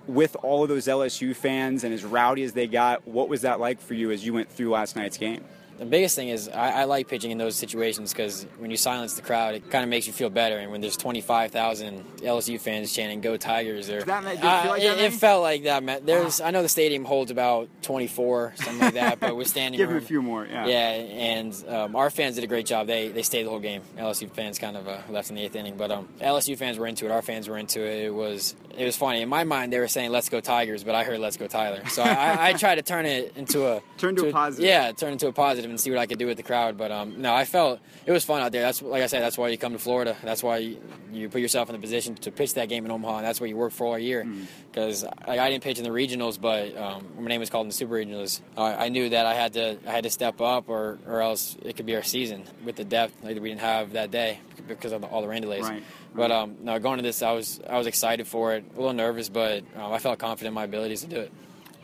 [0.07, 3.59] With all of those LSU fans and as rowdy as they got, what was that
[3.59, 5.43] like for you as you went through last night's game?
[5.77, 9.15] The biggest thing is I, I like pitching in those situations because when you silence
[9.15, 10.57] the crowd, it kind of makes you feel better.
[10.57, 15.13] And when there's 25,000 LSU fans chanting "Go Tigers," or that, uh, like it, it,
[15.13, 16.05] felt like that.
[16.05, 19.77] There's I know the stadium holds about 24, something like that, but we're standing.
[19.85, 19.97] Give room.
[19.97, 20.65] a few more, yeah.
[20.65, 22.87] Yeah, and um, our fans did a great job.
[22.87, 23.81] They they stayed the whole game.
[23.97, 26.87] LSU fans kind of uh, left in the eighth inning, but um, LSU fans were
[26.87, 27.11] into it.
[27.11, 28.05] Our fans were into it.
[28.05, 29.21] It was it was funny.
[29.21, 31.85] In my mind, they were saying "Let's go Tigers," but I heard "Let's go Tyler."
[31.89, 34.65] So I, I, I tried to turn it into a turn to, to a positive.
[34.65, 36.77] Yeah, turn into a positive and see what I could do with the crowd.
[36.77, 38.61] But um, no, I felt it was fun out there.
[38.61, 39.21] That's like I said.
[39.21, 40.15] That's why you come to Florida.
[40.23, 40.77] That's why you,
[41.11, 43.49] you put yourself in the position to pitch that game in Omaha, and that's what
[43.49, 44.25] you work for all year.
[44.71, 45.27] Because mm.
[45.27, 47.75] like, I didn't pitch in the regionals, but um, my name was called in the
[47.75, 48.41] super regionals.
[48.57, 51.57] Uh, I knew that I had to I had to step up, or or else
[51.63, 54.39] it could be our season with the depth like, that we didn't have that day
[54.67, 55.63] because of the, all the rain delays.
[55.63, 55.83] Right.
[56.13, 58.63] But um, no, going to this, I was I was excited for it.
[58.73, 61.31] A little nervous, but um, I felt confident in my abilities to do it.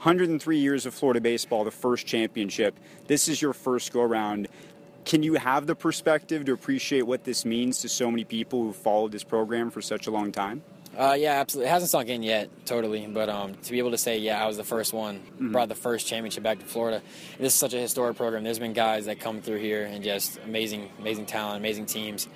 [0.02, 2.76] 103 years of Florida baseball, the first championship.
[3.06, 4.48] This is your first go around.
[5.06, 8.74] Can you have the perspective to appreciate what this means to so many people who
[8.74, 10.64] followed this program for such a long time?
[10.98, 11.68] Uh, yeah, absolutely.
[11.68, 13.06] It hasn't sunk in yet, totally.
[13.06, 15.52] But um, to be able to say, yeah, I was the first one, mm-hmm.
[15.52, 17.04] brought the first championship back to Florida.
[17.38, 18.44] This is such a historic program.
[18.44, 22.28] There's been guys that come through here and just amazing, amazing talent, amazing teams.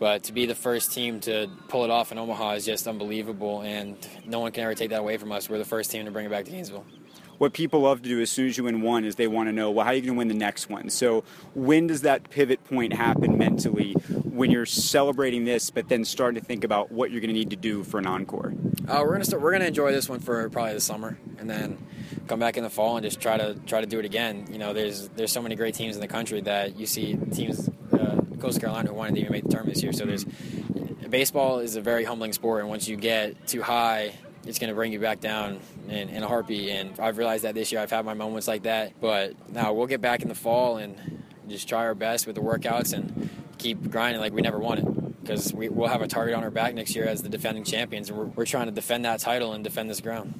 [0.00, 3.60] But to be the first team to pull it off in Omaha is just unbelievable,
[3.60, 5.48] and no one can ever take that away from us.
[5.48, 6.84] We're the first team to bring it back to Gainesville
[7.42, 9.52] what people love to do as soon as you win one is they want to
[9.52, 10.88] know, well, how are you going to win the next one?
[10.88, 11.24] So
[11.56, 16.46] when does that pivot point happen mentally when you're celebrating this, but then starting to
[16.46, 18.54] think about what you're going to need to do for an encore?
[18.86, 19.42] Uh, we're gonna start.
[19.42, 21.84] We're gonna enjoy this one for probably the summer, and then
[22.28, 24.46] come back in the fall and just try to try to do it again.
[24.50, 27.68] You know, there's there's so many great teams in the country that you see teams,
[27.92, 29.92] uh, Coastal Carolina, who wanted to even make the tournament this year.
[29.92, 30.24] So there's
[31.08, 34.14] baseball is a very humbling sport, and once you get too high
[34.46, 36.68] it's going to bring you back down in, in, a heartbeat.
[36.70, 37.80] And I've realized that this year.
[37.80, 39.00] I've had my moments like that.
[39.00, 42.42] But now we'll get back in the fall and just try our best with the
[42.42, 45.20] workouts and keep grinding like we never won it.
[45.22, 48.08] Because we, will have a target on our back next year as the defending champions.
[48.08, 50.34] And we're, we're trying to defend that title and defend this ground.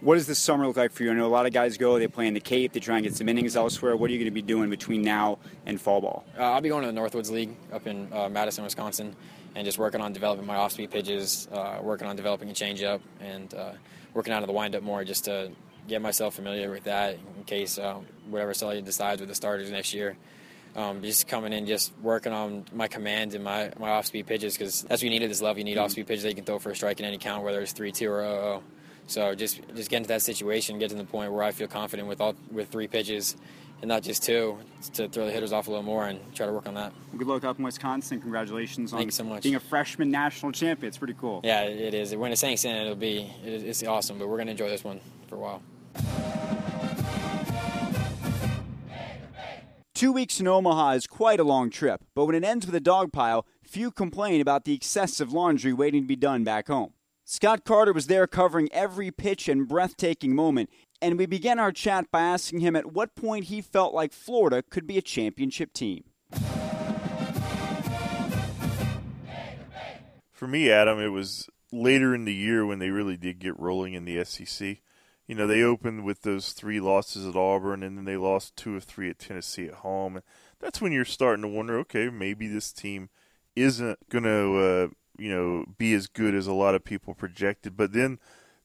[0.00, 1.10] What does this summer look like for you?
[1.10, 3.04] I know a lot of guys go, they play in the Cape, they try and
[3.04, 3.96] get some innings elsewhere.
[3.96, 6.24] What are you going to be doing between now and fall ball?
[6.38, 9.16] Uh, I'll be going to the Northwoods League up in uh, Madison, Wisconsin
[9.56, 13.54] and just working on developing my off-speed pitches, uh, working on developing a changeup, and
[13.54, 13.72] uh,
[14.16, 15.52] working out of the windup more just to
[15.86, 19.92] get myself familiar with that in case um, whatever Sully decides with the starters next
[19.92, 20.16] year.
[20.74, 24.82] Um, just coming in, just working on my command and my, my off-speed pitches because
[24.82, 25.58] that's what you need at this level.
[25.58, 25.84] You need mm-hmm.
[25.84, 28.10] off-speed pitches that you can throw for a strike in any count, whether it's three-two
[28.10, 28.62] or 0-0.
[29.06, 32.08] So just just get into that situation, get to the point where I feel confident
[32.08, 33.36] with all with three pitches
[33.82, 34.58] and not just two,
[34.94, 36.92] to throw the hitters off a little more and try to work on that.
[37.16, 38.20] Good luck up in Wisconsin.
[38.20, 40.88] Congratulations on so being a freshman national champion.
[40.88, 41.40] It's pretty cool.
[41.44, 42.14] Yeah, it is.
[42.14, 44.18] When it's sinks in, it'll be it's awesome.
[44.18, 45.62] But we're going to enjoy this one for a while.
[49.94, 52.80] Two weeks in Omaha is quite a long trip, but when it ends with a
[52.80, 56.92] dog pile, few complain about the excessive laundry waiting to be done back home.
[57.24, 60.68] Scott Carter was there covering every pitch and breathtaking moment,
[61.00, 64.62] and we began our chat by asking him at what point he felt like Florida
[64.62, 66.04] could be a championship team.
[70.30, 73.94] For me, Adam, it was later in the year when they really did get rolling
[73.94, 74.78] in the SEC.
[75.26, 78.76] You know, they opened with those three losses at Auburn, and then they lost two
[78.76, 80.20] or three at Tennessee at home.
[80.60, 83.08] That's when you're starting to wonder, okay, maybe this team
[83.56, 87.76] isn't going to, uh, you know, be as good as a lot of people projected.
[87.76, 88.18] But then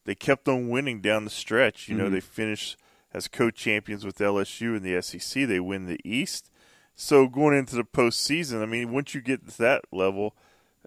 [0.05, 1.87] they kept on winning down the stretch.
[1.87, 2.13] You know, mm-hmm.
[2.13, 2.77] they finished
[3.13, 5.47] as co-champions with LSU in the SEC.
[5.47, 6.49] They win the East.
[6.95, 10.35] So going into the postseason, I mean, once you get to that level,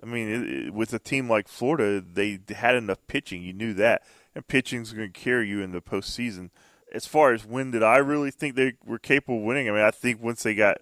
[0.03, 3.43] I mean, it, it, with a team like Florida, they had enough pitching.
[3.43, 4.03] You knew that,
[4.35, 6.51] and pitching's going to carry you in the postseason.
[6.93, 9.69] As far as when did I really think they were capable of winning?
[9.69, 10.79] I mean, I think once they got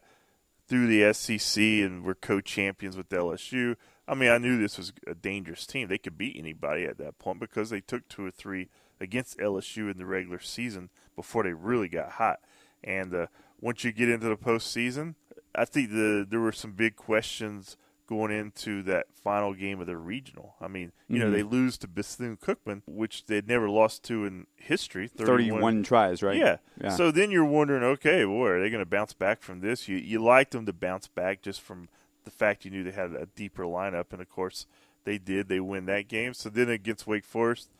[0.69, 3.77] through the SEC and were co-champions with LSU,
[4.13, 5.89] I mean, I knew this was a dangerous team.
[5.89, 8.69] They could beat anybody at that point because they took two or three
[9.01, 12.41] against LSU in the regular season before they really got hot.
[12.85, 13.27] And uh,
[13.61, 15.15] once you get into the postseason,
[15.55, 19.97] I think the there were some big questions going into that final game of the
[19.97, 20.57] regional.
[20.61, 21.33] I mean, you know, Mhm.
[21.33, 25.09] they lose to Bethune Cookman, which they'd never lost to in history.
[25.09, 26.37] 31 tries, right?
[26.37, 26.57] Yeah.
[26.79, 26.91] Yeah.
[26.91, 29.89] So then you're wondering, okay, boy, are they going to bounce back from this?
[29.89, 31.89] You you liked them to bounce back just from
[32.25, 34.67] the fact you knew they had a deeper lineup, and of course
[35.05, 35.49] they did.
[35.49, 36.35] They win that game.
[36.35, 37.71] So then against Wake Forest,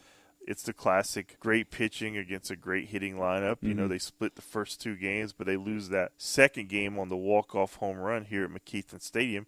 [0.47, 3.59] it's the classic great pitching against a great hitting lineup.
[3.61, 3.91] You know, Mhm.
[3.91, 7.55] they split the first two games, but they lose that second game on the walk
[7.55, 9.47] off home run here at McKeithen Stadium.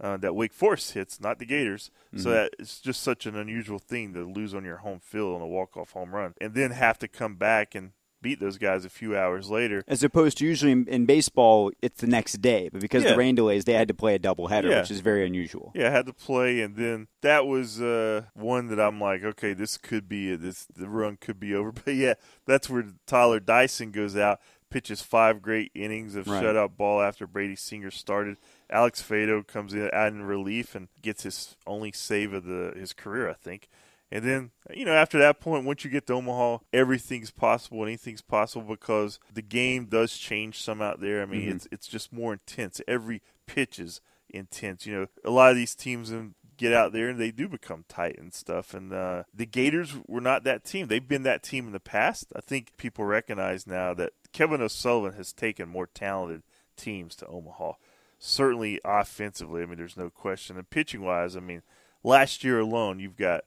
[0.00, 1.90] Uh, that Wake Forest hits, not the Gators.
[2.16, 2.32] So Mhm.
[2.32, 5.46] that it's just such an unusual thing to lose on your home field on a
[5.46, 8.90] walk off home run, and then have to come back and beat those guys a
[8.90, 9.82] few hours later.
[9.88, 12.68] As opposed to usually in, in baseball, it's the next day.
[12.70, 13.10] But because Yeah.
[13.12, 14.80] the rain delays, they had to play a doubleheader, Yeah.
[14.80, 15.72] which is very unusual.
[15.74, 19.52] Yeah, I had to play, and then that was uh, one that I'm like, okay,
[19.54, 21.72] this could be this the run could be over.
[21.84, 22.14] But yeah,
[22.46, 26.42] that's where Tyler Dyson goes out, pitches five great innings of Right.
[26.44, 28.36] shutout ball after Brady Singer started.
[28.68, 32.92] Alex Faedo comes in out in relief and gets his only save of the his
[32.92, 33.68] career, I think.
[34.12, 37.84] And then, you know, after that point, once you get to Omaha, everything's possible.
[37.84, 41.22] Anything's possible because the game does change some out there.
[41.22, 41.54] I mean, Mhm.
[41.54, 42.80] it's it's just more intense.
[42.88, 44.84] Every pitch is intense.
[44.86, 47.84] You know, a lot of these teams um, get out there and they do become
[47.88, 48.74] tight and stuff.
[48.74, 50.88] And uh, the Gators were not that team.
[50.88, 52.32] They've been that team in the past.
[52.34, 56.42] I think people recognize now that Kevin O'Sullivan has taken more talented
[56.76, 57.74] teams to Omaha.
[58.18, 60.56] Certainly offensively, I mean, there's no question.
[60.58, 61.62] And pitching wise, I mean,
[62.02, 63.44] last year alone, you've got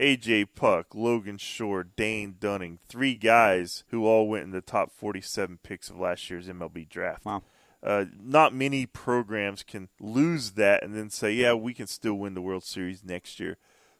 [0.00, 5.58] AJ Puk, Logan Shore, Dane Dunning, three guys who all went in the top 47
[5.62, 7.24] picks of last year's MLB draft.
[7.24, 7.42] Wow.
[7.82, 12.34] Uh, not many programs can lose that and then say, yeah, we can still win
[12.34, 13.58] the World Series next year.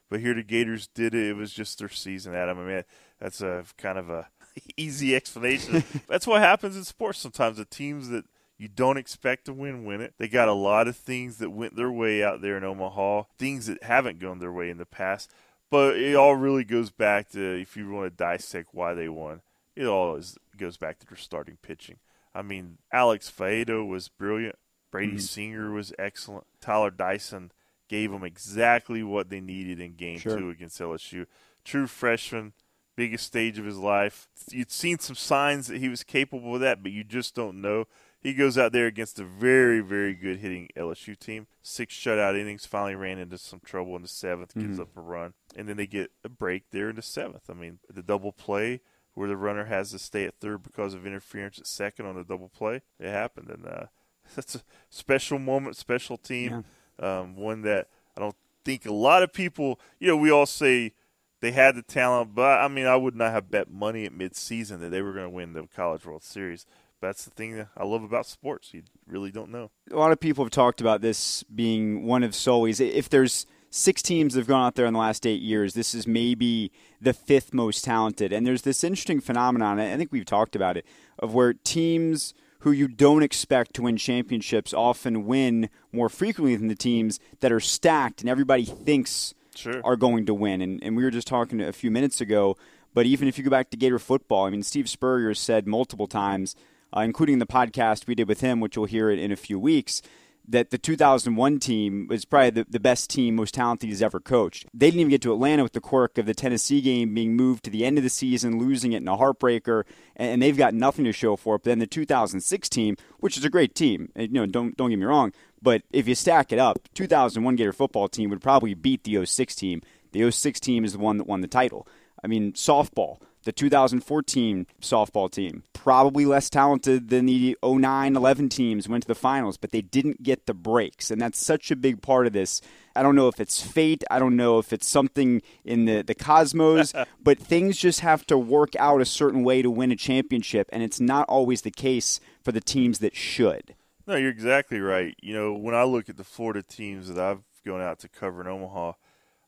[0.09, 1.27] But here the Gators did it.
[1.29, 2.59] It was just their season, Adam.
[2.59, 2.83] I mean,
[3.19, 4.29] that's a kind of a
[4.77, 5.83] easy explanation.
[6.07, 7.57] that's what happens in sports sometimes.
[7.57, 8.25] The teams that
[8.57, 10.13] you don't expect to win win it.
[10.17, 13.67] They got a lot of things that went their way out there in Omaha, things
[13.67, 15.31] that haven't gone their way in the past.
[15.71, 19.41] But it all really goes back to if you want to dissect why they won,
[19.75, 21.97] it all is, goes back to their starting pitching.
[22.33, 24.55] I mean, Alex Faedo was brilliant.
[24.91, 25.21] Brady Mhm.
[25.21, 26.45] Singer was excellent.
[26.61, 27.51] Tyler Dyson
[27.87, 30.37] gave them exactly what they needed in game Sure.
[30.37, 31.25] two against LSU.
[31.63, 32.53] True freshman,
[32.95, 34.29] biggest stage of his life.
[34.51, 37.85] You'd seen some signs that he was capable of that, but you just don't know.
[38.25, 41.45] He goes out there against a very, very good hitting LSU team.
[41.61, 44.81] Six shutout innings, finally ran into some trouble in the 7th gives Mhm.
[44.81, 45.35] up a run.
[45.55, 47.51] And then they get a break there in the seventh.
[47.51, 48.81] I mean, the double play
[49.13, 52.23] where the runner has to stay at third because of interference at second on the
[52.23, 53.51] double play, it happened.
[53.51, 53.85] And uh,
[54.35, 56.65] that's a special moment, special team.
[56.97, 60.93] Um, one that I don't think a lot of people, you know, we all say
[61.41, 64.79] they had the talent, but I mean, I would not have bet money at midseason
[64.79, 66.65] that they were going to win the College World Series.
[67.05, 68.73] That's the thing that I love about sports.
[68.73, 69.71] You really don't know.
[69.91, 72.79] a lot of people have talked about this being one of Sully's.
[72.79, 75.93] If there's six teams that have gone out there in the last eight years, this
[75.93, 78.31] is maybe the fifth most talented.
[78.33, 80.85] And there's this interesting phenomenon, I think we've talked about it,
[81.19, 86.67] of where teams who you don't expect to win championships often win more frequently than
[86.67, 89.79] the teams that are stacked and everybody thinks Sure.
[89.85, 90.61] are going to win.
[90.61, 92.57] And, and we were just talking a few minutes ago,
[92.93, 96.07] but even if you go back to Gator football, I mean, Steve Spurrier said multiple
[96.07, 96.55] times,
[96.95, 99.59] uh, including the podcast we did with him, which you'll hear it in a few
[99.59, 100.01] weeks,
[100.47, 104.67] that the 2001 team was probably the, the best team, most talented he's ever coached.
[104.73, 107.63] They didn't even get to Atlanta with the quirk of the Tennessee game being moved
[107.65, 109.83] to the end of the season, losing it in a heartbreaker,
[110.15, 111.63] and, and they've got nothing to show for it.
[111.63, 114.89] But then the 2006 team, which is a great team, and, you know, don't don't
[114.89, 118.73] get me wrong, but if you stack it up, 2001 Gator football team would probably
[118.73, 119.81] beat the 06 team.
[120.11, 121.87] The 06 team is the one that won the title.
[122.25, 128.89] I mean, softball, the 2014 softball team, probably less talented than the 09 11 teams
[128.89, 131.11] went to the finals, but they didn't get the breaks.
[131.11, 132.61] And that's such a big part of this.
[132.95, 136.15] I don't know if it's fate, I don't know if it's something in the, the
[136.15, 140.67] cosmos, but things just have to work out a certain way to win a championship,
[140.73, 143.75] and it's not always the case for the teams that should.
[144.07, 145.15] No, you're exactly right.
[145.21, 148.41] You know, when I look at the Florida teams that I've gone out to cover
[148.41, 148.93] in Omaha,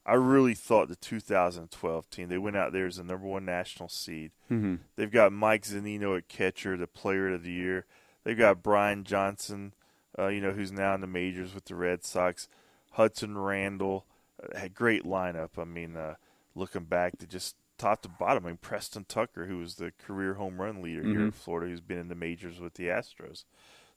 [0.07, 2.29] I really thought the 2012 team.
[2.29, 4.31] They went out there as the number one national seed.
[4.49, 4.75] Mm-hmm.
[4.95, 7.85] They've got Mike Zunino at catcher, the Player of the Year.
[8.23, 9.73] They've got Brian Johnson,
[10.17, 12.47] uh, you know, who's now in the majors with the Red Sox.
[12.91, 14.05] Hudson Randall,
[14.41, 15.49] uh, had great lineup.
[15.57, 16.15] I mean, uh,
[16.55, 18.45] looking back to just top to bottom.
[18.45, 21.31] I mean, Preston Tucker, who was the career home run leader here in.
[21.31, 23.43] Florida, who's been in the majors with the Astros.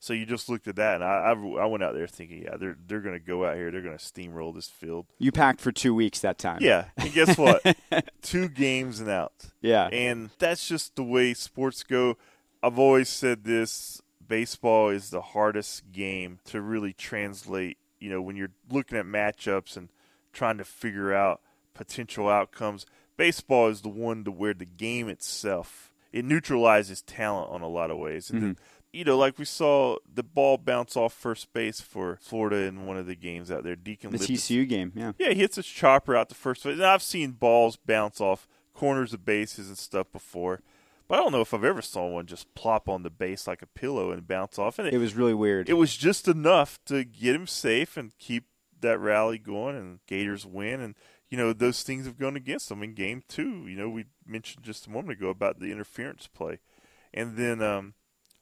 [0.03, 2.57] So you just looked at that, and I, I, I went out there thinking, yeah,
[2.57, 5.07] they're they're going to go out here, they're going to steamroll this field.
[5.19, 6.59] You packed for two weeks that time.
[6.63, 7.63] Yeah, and guess what?
[8.23, 9.33] Two games and out.
[9.61, 9.89] Yeah.
[9.89, 12.17] And that's just the way sports go.
[12.63, 18.35] I've always said this baseball is the hardest game to really translate you know, when
[18.35, 19.91] you're looking at matchups and
[20.33, 21.43] trying to figure out
[21.75, 22.87] potential outcomes,
[23.19, 27.89] baseball is the one to where the game itself it neutralizes talent on a lot
[27.91, 28.31] of ways.
[28.31, 28.57] And Mhm.
[28.57, 32.87] the, you know, like we saw the ball bounce off first base for Florida in
[32.87, 33.77] one of the games out there.
[33.77, 35.13] Deacon The TCU game, yeah.
[35.19, 36.75] yeah, he hits his chopper out the first base.
[36.75, 40.61] And I've seen balls bounce off corners of bases and stuff before,
[41.07, 43.63] but I don't know if I've ever saw one just plop on the base like
[43.63, 44.79] a pillow and bounce off.
[44.79, 45.69] And It was really weird.
[45.69, 48.45] it was just enough to get him safe and keep
[48.81, 50.81] that rally going, and Gators win.
[50.81, 50.95] And
[51.29, 53.67] you know those things have gone against them in Game Two.
[53.69, 56.59] You know we mentioned just a moment ago about the interference play,
[57.15, 57.95] and then um,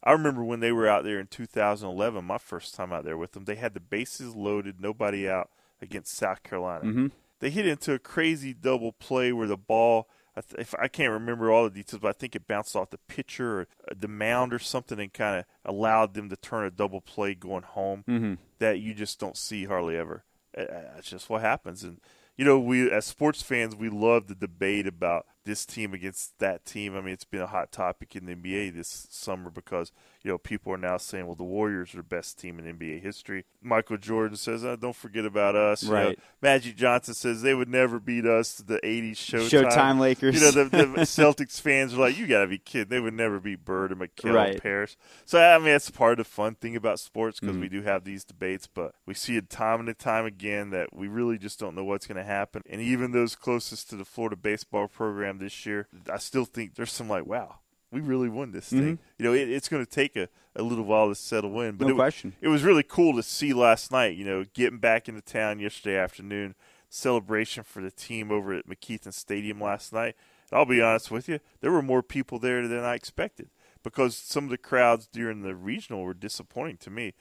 [0.09, 3.33] I remember when they were out there in 2011, my first time out there with
[3.33, 3.45] them.
[3.45, 5.51] They had the bases loaded, nobody out
[5.83, 6.85] against South Carolina.
[6.85, 7.11] Mhm.
[7.41, 10.09] They hit into a crazy double play where the ball.
[10.37, 12.91] I th- If I can't remember all the details, but I think it bounced off
[12.91, 16.65] the pitcher or uh, the mound or something, and kind of allowed them to turn
[16.65, 18.39] a double play going home Mhm.
[18.61, 20.25] that you just don't see hardly ever.
[20.55, 22.01] That's just what happens, and
[22.37, 26.65] you know, we as sports fans, we love the debate about this team against that
[26.65, 26.95] team.
[26.97, 29.91] I mean, it's been a hot topic in the NBA this summer because
[30.23, 33.01] you know people are now saying, "Well, the Warriors are the best team in NBA
[33.01, 36.19] history." Michael Jordan says, uh, "Don't forget about us." You know, Right.
[36.43, 38.57] Magic Johnson says they would never beat us.
[38.59, 40.35] The '80s Showtime, Showtime Lakers.
[40.35, 42.89] You know, the, the Celtics fans are like, "You got to be kidding!
[42.89, 44.53] They would never beat Bird and McHale Right.
[44.53, 47.61] and Parish." So I mean, that's part of the fun thing about sports because Mhm.
[47.63, 51.09] we do have these debates, but we see it time and time again that we
[51.09, 52.63] really just don't know what's going to happen.
[52.69, 56.93] And even those closest to the Florida baseball program this year, I still think there's
[56.93, 57.57] some like, wow,
[57.91, 58.97] we really won this thing.
[58.97, 58.99] Mhm.
[59.19, 61.87] You know, it, it's going to take a, a little while to settle in, but
[61.89, 62.35] No it, question.
[62.41, 64.17] it was really cool to see last night.
[64.17, 66.55] You know, getting back into town yesterday afternoon,
[66.89, 70.17] celebration for the team over at McKethan Stadium last night.
[70.51, 73.51] And I'll be honest with you, there were more people there than I expected
[73.83, 77.15] because some of the crowds during the regional were disappointing to me.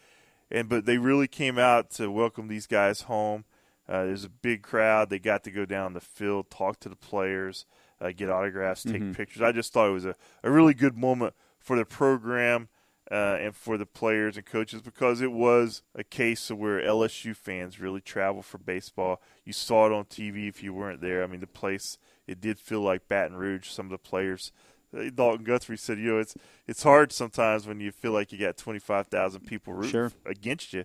[0.49, 3.43] And but they really came out to welcome these guys home.
[3.89, 5.09] Uh, there's a big crowd.
[5.09, 7.65] They got to go down the field, talk to the players,
[8.01, 9.15] uh, get autographs, take Mhm.
[9.15, 9.41] pictures.
[9.41, 12.69] I just thought it was a, a really good moment for the program
[13.09, 17.33] uh, and for the players and coaches because it was a case of where LSU
[17.35, 19.21] fans really travel for baseball.
[19.45, 21.23] You saw it on TV if you weren't there.
[21.23, 23.69] I mean, the place it did feel like Baton Rouge.
[23.69, 24.51] Some of the players,
[24.95, 26.35] uh, Dalton Guthrie said, you know, it's
[26.67, 30.11] it's hard sometimes when you feel like you got twenty five thousand people rooting Sure.
[30.25, 30.83] against you,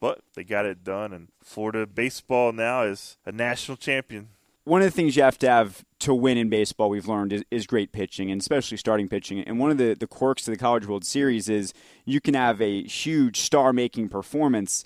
[0.00, 1.12] but they got it done.
[1.12, 4.30] And Florida baseball now is a national champion.
[4.68, 7.42] One of the things you have to have to win in baseball, we've learned, is,
[7.50, 9.40] is great pitching, and especially starting pitching.
[9.40, 11.72] And one of the, the quirks of the College World Series is
[12.04, 14.84] you can have a huge star making performance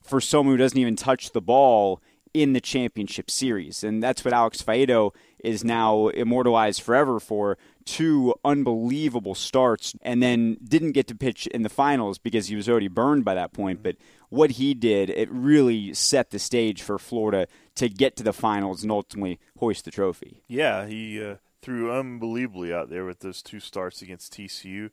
[0.00, 2.00] for someone who doesn't even touch the ball
[2.32, 3.82] in the championship series.
[3.82, 5.12] And that's what Alex Faedo
[5.42, 11.62] is now immortalized forever for two unbelievable starts and then didn't get to pitch in
[11.62, 13.82] the finals because he was already burned by that point.
[13.82, 13.96] But
[14.28, 17.46] what he did, it really set the stage for Florida
[17.76, 20.42] to get to the finals and ultimately hoist the trophy.
[20.48, 24.90] Yeah, he uh, threw unbelievably out there with those two starts against TCU.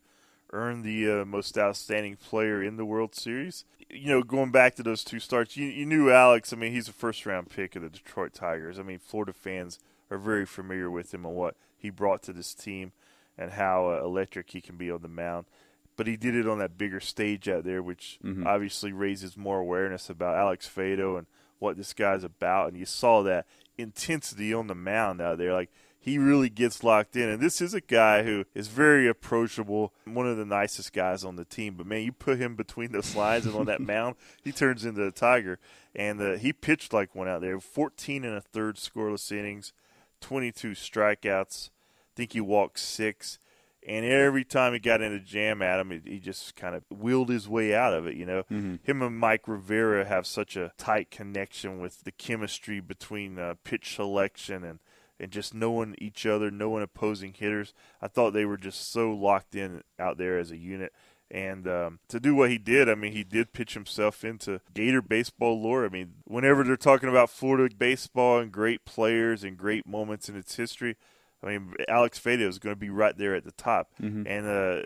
[0.53, 3.65] Earned the uh, most outstanding player in the World Series.
[3.89, 6.53] You know, going back to those two starts, you, you knew Alex.
[6.53, 8.77] I mean, he's a first round pick of the Detroit Tigers.
[8.77, 9.79] I mean, Florida fans
[10.11, 12.91] are very familiar with him and what he brought to this team
[13.35, 15.47] and how uh, electric he can be on the mound.
[15.95, 18.45] But he did it on that bigger stage out there, which Mhm.
[18.45, 21.25] obviously raises more awareness about Alex Faedo and
[21.57, 22.67] what this guy's about.
[22.69, 25.53] And you saw that intensity on the mound out there.
[25.53, 25.71] Like,
[26.03, 27.29] he really gets locked in.
[27.29, 31.37] And this is a guy who is very approachable, one of the nicest guys on
[31.37, 31.75] the team.
[31.75, 35.05] But man, you put him between those lines and on that mound, he turns into
[35.05, 35.59] a tiger.
[35.95, 39.71] And uh, he pitched like one out there 14 and a third scoreless innings,
[40.19, 41.69] 22 strikeouts.
[41.69, 43.39] I think he walked six.
[43.87, 47.29] And every time he got in a jam at him, he- just kind of wheeled
[47.29, 48.15] his way out of it.
[48.15, 48.79] You know, Mhm.
[48.83, 53.95] him and Mike Rivera have such a tight connection with the chemistry between uh, pitch
[53.95, 54.79] selection and
[55.19, 57.73] and just knowing each other, knowing opposing hitters.
[58.01, 60.93] I thought they were just so locked in out there as a unit.
[61.31, 65.01] And um, to do what he did, I mean, he did pitch himself into Gator
[65.01, 65.85] baseball lore.
[65.85, 70.35] I mean, whenever they're talking about Florida baseball and great players and great moments in
[70.35, 70.95] its history,
[71.41, 73.89] I mean, Alex Faedo is going to be right there at the top.
[73.99, 74.27] Mhm.
[74.27, 74.85] And uh,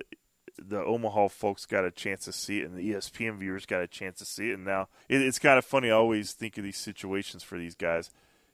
[0.58, 3.88] the Omaha folks got a chance to see it, and the ESPN viewers got a
[3.88, 4.54] chance to see it.
[4.54, 5.90] And now it, it's kind of funny.
[5.90, 8.10] I always think of these situations for these guys.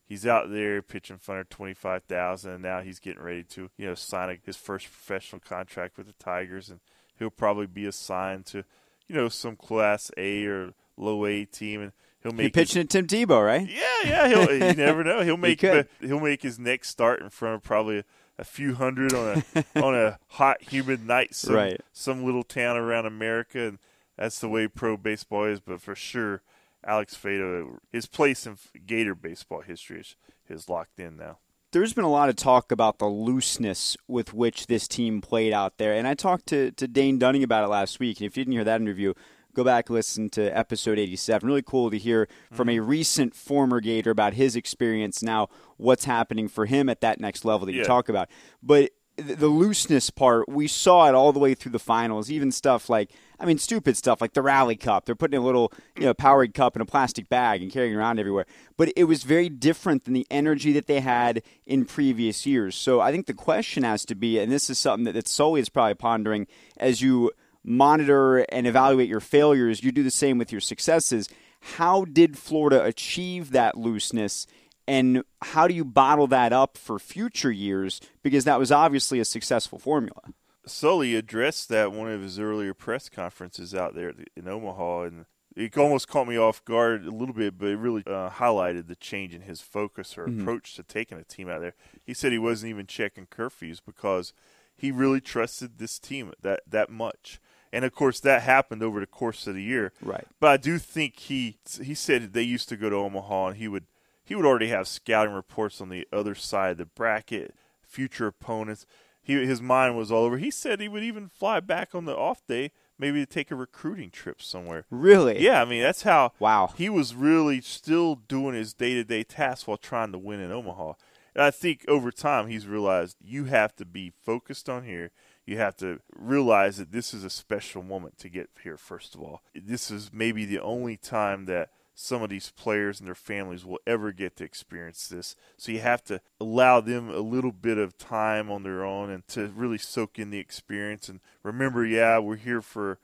[0.06, 3.44] He's out there pitching in front of twenty five thousand, and now he's getting ready
[3.44, 6.80] to you know sign a, his first professional contract with the Tigers, and
[7.18, 8.64] he'll probably be assigned to
[9.08, 11.92] you know some Class A or low A team, and
[12.22, 13.68] he'll He make pitched his, at Tim Tebow, right?
[13.68, 14.28] yeah, yeah.
[14.28, 15.22] He'll, you never know.
[15.22, 18.04] He'll make the, he'll make his next start in front of probably a,
[18.38, 21.82] a few hundred on a on a hot, humid night, some Right.
[21.94, 23.80] some little town around America, and
[24.18, 25.60] that's the way pro baseball is.
[25.62, 26.42] But for sure,
[26.86, 30.16] Alex Faedo, his place in Gator baseball history is,
[30.50, 31.40] is locked in now.
[31.72, 35.78] There's been a lot of talk about the looseness with which this team played out
[35.80, 38.20] there, and I talked to, to Dane Dunning about it last week.
[38.20, 39.14] And if you didn't hear that interview,
[39.56, 41.48] go back and listen to episode 87.
[41.48, 42.80] Really cool to hear from mm-hmm.
[42.80, 47.46] a recent former Gator about his experience now, what's happening for him at that next
[47.46, 47.88] level that you Yeah.
[47.88, 48.30] talk about.
[48.62, 52.32] But the looseness part, we saw it all the way through the finals.
[52.32, 53.12] Even stuff like,
[53.44, 55.04] I mean, stupid stuff like the Rally Cup.
[55.04, 58.18] They're putting a little, you know, Powerade cup in a plastic bag and carrying around
[58.18, 58.46] everywhere.
[58.78, 62.74] But it was very different than the energy that they had in previous years.
[62.74, 65.60] So I think the question has to be, and this is something that, that Sully
[65.60, 67.32] is probably pondering as you
[67.66, 69.84] monitor and evaluate your failures.
[69.84, 71.28] You do the same with your successes.
[71.60, 74.48] How did Florida achieve that looseness?
[74.88, 78.00] And how do you bottle that up for future years?
[78.22, 80.22] Because that was obviously a successful formula.
[80.66, 85.78] Sully addressed that one of his earlier press conferences out there in Omaha, and it
[85.78, 89.34] almost caught me off guard a little bit, but it really uh, highlighted the change
[89.34, 91.76] in his focus or approach to taking a team out there.
[92.04, 94.34] He said he wasn't even checking curfews because
[94.76, 97.40] he really trusted this team that that much.
[97.72, 99.94] And of course, that happened over the course of the year.
[100.02, 100.28] Right.
[100.40, 103.68] But I do think he he said they used to go to Omaha and he
[103.68, 103.86] would
[104.24, 108.86] he would already have scouting reports on the other side of the bracket, future opponents.
[109.24, 110.38] He his mind was all over.
[110.38, 113.56] He said he would even fly back on the off day, maybe to take a
[113.56, 114.86] recruiting trip somewhere.
[114.92, 115.42] Really?
[115.42, 116.74] Yeah, I mean that's how Wow.
[116.78, 120.52] he was really still doing his day to day tasks while trying to win in
[120.52, 120.94] Omaha.
[121.36, 125.12] And I think over time he's realized you have to be focused on here.
[125.46, 128.78] You have to realize that this is a special moment to get here.
[128.78, 133.08] First of all, this is maybe the only time that some of these players and
[133.08, 135.36] their families will ever get to experience this.
[135.58, 139.28] So you have to allow them a little bit of time on their own and
[139.30, 143.00] to really soak in the experience and remember, yeah, we're here for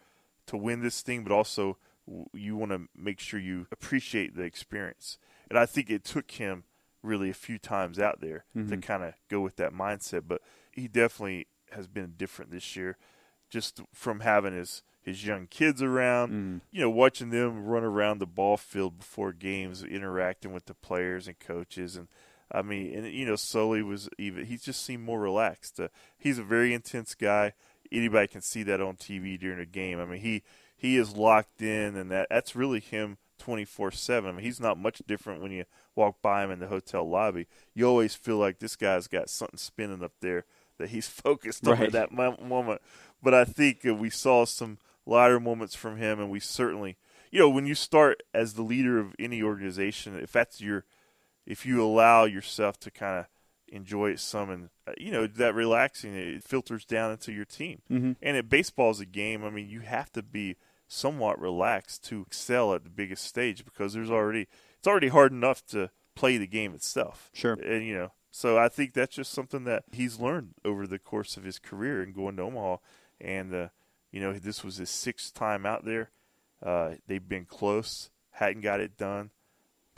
[0.47, 1.77] to win this thing, but also
[2.33, 5.19] you want to make sure you appreciate the experience.
[5.49, 6.63] And I think it took him
[7.03, 8.79] really a few times out there to mm-hmm.
[8.79, 12.97] kind of go with that mindset, but he definitely has been different this year
[13.49, 18.26] just from having his his young kids around, you know, watching them run around the
[18.26, 22.07] ball field before games, interacting with the players and coaches and
[22.51, 24.45] I mean, and you know, Sully was even.
[24.47, 25.80] He just seemed more relaxed.
[25.80, 27.53] Uh, he's a very intense guy.
[27.91, 29.99] Anybody can see that on TV during a game.
[29.99, 30.41] I mean, he
[30.76, 34.32] he is locked in, and that that's really him twenty four seven.
[34.32, 37.45] I mean, he's not much different when you walk by him in the hotel lobby.
[37.76, 40.45] You always feel like this guy's got something spinning up there
[40.80, 41.84] that he's focused on Right.
[41.84, 42.82] at that moment.
[43.22, 44.80] But I think uh, we saw some
[45.10, 46.97] lighter moments from him, and we certainly,
[47.32, 50.86] you know, when you start as the leader of any organization, if that's your
[51.45, 53.26] if you allow yourself to kind of
[53.72, 57.82] enjoy it some and uh, you know that relaxing it filters down into your team
[57.91, 58.14] mm-hmm.
[58.22, 60.55] and it baseball is a game i mean you have to be
[60.88, 64.47] somewhat relaxed to excel at the biggest stage because there's already
[64.78, 67.53] it's already hard enough to play the game itself Sure.
[67.53, 71.38] and you know so i think that's just something that he's learned over the course
[71.38, 72.78] of his career and going to omaha
[73.22, 73.68] and uh,
[74.12, 76.10] you know this was his sixth time out there
[76.64, 79.32] uh, they've been close hadn't got it done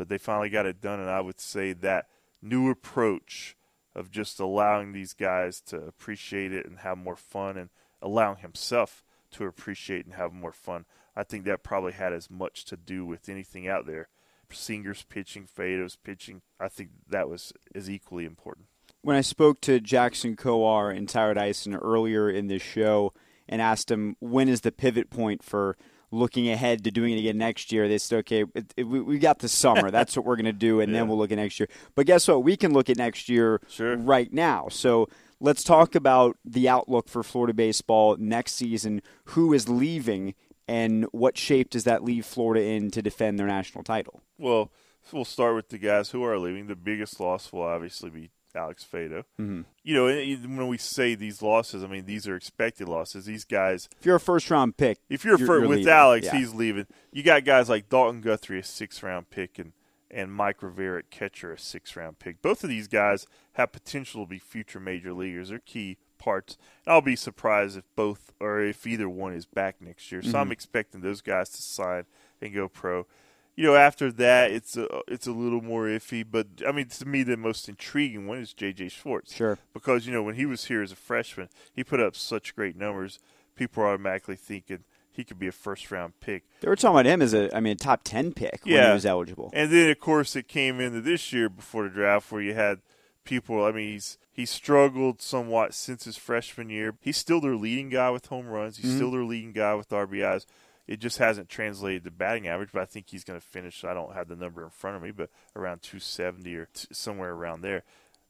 [0.01, 0.99] but they finally got it done.
[0.99, 2.07] And I would say that
[2.41, 3.55] new approach
[3.93, 7.69] of just allowing these guys to appreciate it and have more fun and
[8.01, 9.03] allowing himself
[9.33, 10.85] to appreciate and have more fun,
[11.15, 14.09] I think that probably had as much to do with anything out there.
[14.51, 18.65] Singers pitching, Faedo's pitching, I think that was as equally important.
[19.03, 23.13] when I spoke to Jackson Kowar and Tyler Dyson earlier in this show
[23.51, 25.77] and asked them when is the pivot point for
[26.13, 29.17] looking ahead to doing it again next year, they said, okay, it, it, we, we
[29.19, 29.89] got the summer.
[29.91, 31.69] That's what we're going to do, and then we'll look at next year.
[31.95, 32.43] But guess what?
[32.43, 33.95] We can look at next year Sure.
[33.95, 34.67] right now.
[34.69, 35.07] So
[35.39, 39.01] let's talk about the outlook for Florida baseball next season.
[39.25, 40.33] Who is leaving,
[40.67, 44.21] and what shape does that leave Florida in to defend their national title?
[44.37, 44.69] Well,
[45.13, 46.67] we'll start with the guys who are leaving.
[46.67, 49.23] The biggest loss will obviously be Alex Faedo.
[49.39, 49.61] Mm-hmm.
[49.83, 53.25] You know, when we say these losses, I mean these are expected losses.
[53.25, 55.87] These guys, If you're a first round pick, if you're, fir- with leaving.
[55.93, 56.37] Alex, Yeah.
[56.37, 56.87] he's leaving.
[57.11, 59.73] You got guys like Dalton Guthrie, a six round pick, and
[60.13, 62.41] and Mike Rivera at catcher, a six round pick.
[62.41, 65.49] Both of these guys have potential to be future major leaguers.
[65.49, 66.57] They're key parts.
[66.85, 70.21] And I'll be surprised if both or if either one is back next year.
[70.21, 72.03] So I'm expecting those guys to sign
[72.41, 73.07] and go pro.
[73.55, 76.25] You know, after that, it's a it's a little more iffy.
[76.29, 78.89] But I mean, to me, the most intriguing one is J.J.
[78.89, 79.33] Schwarz.
[79.33, 79.59] Sure.
[79.73, 82.75] Because you know, when he was here as a freshman, he put up such great
[82.75, 83.19] numbers.
[83.55, 86.43] People are automatically thinking he could be a first round pick.
[86.61, 88.93] They were talking about him as a, I mean, a top ten pick when he
[88.93, 89.51] was eligible.
[89.53, 92.79] And then, of course, it came into this year before the draft where you had
[93.23, 93.63] people.
[93.65, 96.95] I mean, he's he struggled somewhat since his freshman year.
[97.01, 98.77] He's still their leading guy with home runs.
[98.77, 98.95] He's mm-hmm.
[98.97, 100.45] still their leading guy with RBIs.
[100.87, 102.69] It just hasn't translated to batting average.
[102.73, 103.83] But I think he's going to finish.
[103.83, 107.31] I don't have the number in front of me, but around 270 or t- somewhere
[107.31, 107.83] around there.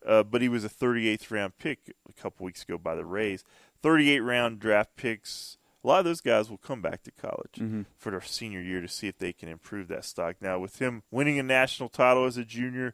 [0.05, 3.43] Uh, but he was a 38th round pick a couple weeks ago by the Rays.
[3.83, 5.57] 38 round draft picks.
[5.83, 7.81] A lot of those guys will come back to college Mm-hmm.
[7.97, 10.35] for their senior year to see if they can improve that stock.
[10.39, 12.93] Now, with him winning a national title as a junior,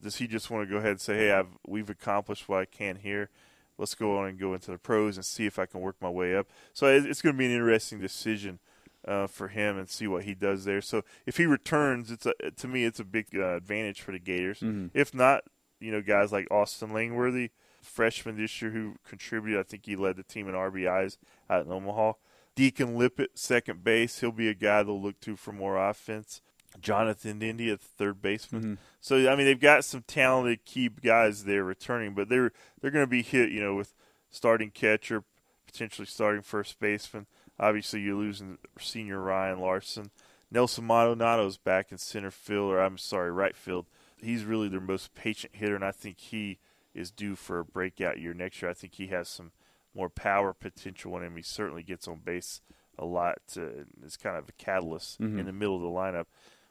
[0.00, 2.64] does he just want to go ahead and say, "Hey, I've we've accomplished what I
[2.66, 3.30] can here.
[3.76, 6.08] Let's go on and go into the pros and see if I can work my
[6.10, 8.60] way up." So it's going to be an interesting decision
[9.08, 10.80] uh, for him and see what he does there.
[10.80, 14.18] So if he returns, it's a, to me it's a big uh, advantage for the
[14.18, 14.60] Gators.
[14.94, 15.44] If not,
[15.80, 17.50] you know, guys like Austin Langworthy,
[17.82, 19.60] freshman this year who contributed.
[19.60, 21.16] I think he led the team in RBIs
[21.48, 22.12] out in Omaha.
[22.54, 24.18] Deacon Liput, second base.
[24.20, 26.42] He'll be a guy they'll look to for more offense.
[26.80, 28.78] Jonathan India at third baseman.
[29.00, 33.04] So I mean, they've got some talented key guys there returning, but they're they're going
[33.04, 33.94] to be hit, you know, with
[34.28, 35.24] starting catcher,
[35.66, 37.26] potentially starting first baseman.
[37.60, 40.10] Obviously, you're losing senior Ryan Larson.
[40.50, 43.86] Nelson Maldonado's back in center field, or I'm sorry, right field.
[44.16, 46.58] He's really their most patient hitter, and I think he
[46.94, 48.70] is due for a breakout year next year.
[48.70, 49.52] I think he has some
[49.94, 51.36] more power potential in him.
[51.36, 52.60] He certainly gets on base
[52.98, 53.38] a lot.
[53.52, 55.46] To, it's kind of a catalyst in mm-hmm.
[55.46, 56.26] the middle of the lineup.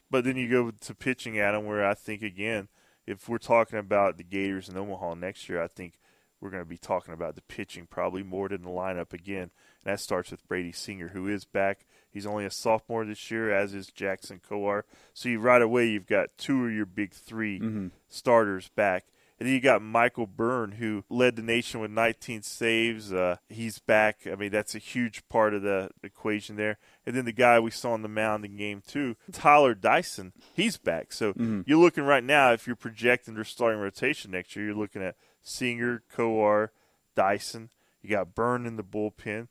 [0.10, 2.70] But then you go to pitching him, where I think again,
[3.06, 6.00] if we're talking about the Gators in Omaha next year, I think
[6.40, 9.50] we're going to be talking about the pitching probably more than the lineup again.
[9.84, 11.86] And that starts with Brady Singer, who is back.
[12.12, 14.84] He's only a sophomore this year, as is Jackson Kowar.
[15.14, 17.60] So you right away you've got two of your big 3
[18.10, 19.06] starters back.
[19.40, 23.14] And then you got Michael Byrne, who led the nation with 19 saves.
[23.14, 24.22] Uh, he's back.
[24.26, 26.80] I mean, that's a huge part of the equation there.
[27.06, 30.78] And then the guy we saw on the mound in game two, Tyler Dyson, he's
[30.78, 31.14] back.
[31.14, 31.34] So
[31.68, 35.16] you're looking right now, if you're projecting their starting rotation next year, you're looking at
[35.48, 36.70] Singer, Kowar,
[37.16, 37.70] Dyson.
[38.02, 39.48] You got Byrne in the bullpen.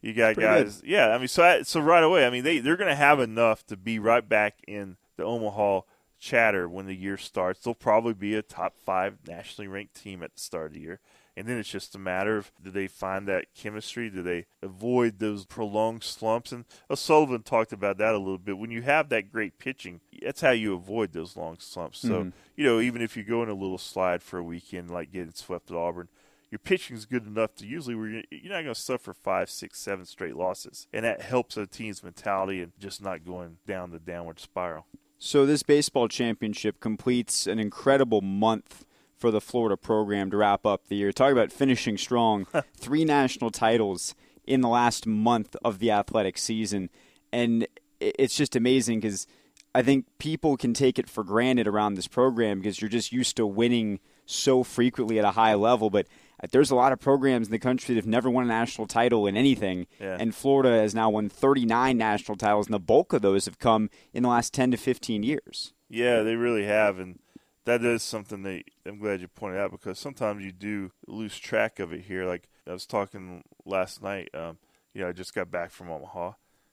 [0.00, 0.64] You got Pretty good.
[0.64, 1.08] guys, yeah.
[1.08, 3.66] I mean, so I, so right away, I mean, they they're going to have enough
[3.66, 5.82] to be right back in the Omaha
[6.18, 7.60] chatter when the year starts.
[7.60, 11.00] They'll probably be a top five nationally ranked team at the start of the year,
[11.36, 14.10] and then it's just a matter of do they find that chemistry?
[14.10, 16.52] Do they avoid those prolonged slumps?
[16.52, 18.58] And O'Sullivan talked about that a little bit.
[18.58, 22.00] When you have that great pitching, that's how you avoid those long slumps.
[22.00, 22.30] So mm-hmm.
[22.56, 25.32] you know, even if you go in a little slide for a weekend, like getting
[25.32, 26.08] swept at Auburn
[26.52, 29.48] your pitching is good enough to usually where you're, you're not going to suffer five,
[29.48, 33.90] six, seven straight losses, and that helps a team's mentality and just not going down
[33.90, 34.86] the downward spiral.
[35.18, 38.84] So this baseball championship completes an incredible month
[39.22, 41.12] for the Florida program to wrap up the year.
[41.12, 42.48] Talk about finishing strong.
[42.76, 46.90] Three national titles in the last month of the athletic season.
[47.32, 47.68] And
[48.00, 49.28] it's just amazing because
[49.76, 53.36] I think people can take it for granted around this program because you're just used
[53.36, 55.88] to winning so frequently at a high level.
[55.88, 56.08] But
[56.42, 58.88] uh, there's a lot of programs in the country that have never won a national
[58.88, 59.86] title in anything.
[60.00, 60.16] Yeah.
[60.18, 63.88] And Florida has now won 39 national titles, and the bulk of those have come
[64.12, 65.74] in the last 10 to 15 years.
[65.88, 67.20] Yeah, they really have, and
[67.64, 71.78] that is something that I'm glad you pointed out because sometimes you do lose track
[71.78, 72.24] of it here.
[72.24, 74.58] Like I was talking last night, um,
[74.94, 76.32] you know, I just got back from Omaha,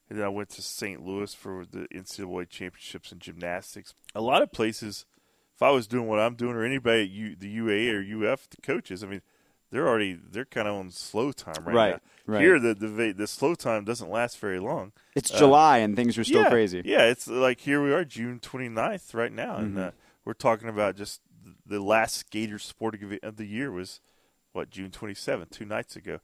[0.10, 1.06] and then I went to St.
[1.06, 3.94] Louis for the NCAA championships in gymnastics.
[4.16, 5.06] A lot of places,
[5.56, 8.50] if I was doing what I'm doing, or anybody at U, the UA or UF,
[8.50, 9.22] the coaches, I mean,
[9.72, 11.92] they're already they're kind of on slow time right, Right,
[12.28, 12.34] now.
[12.34, 12.42] right.
[12.42, 14.94] Here, the, the the slow time doesn't last very long.
[15.16, 16.82] It's Uh, July, and things are still yeah, crazy.
[16.84, 19.80] Yeah, it's like here we are, June 29th right now, and Mm-hmm.
[19.80, 19.92] uh,
[20.30, 21.22] we're talking about just
[21.66, 24.00] the last Gator sporting event of the year was
[24.52, 26.20] what June 27th, two nights ago.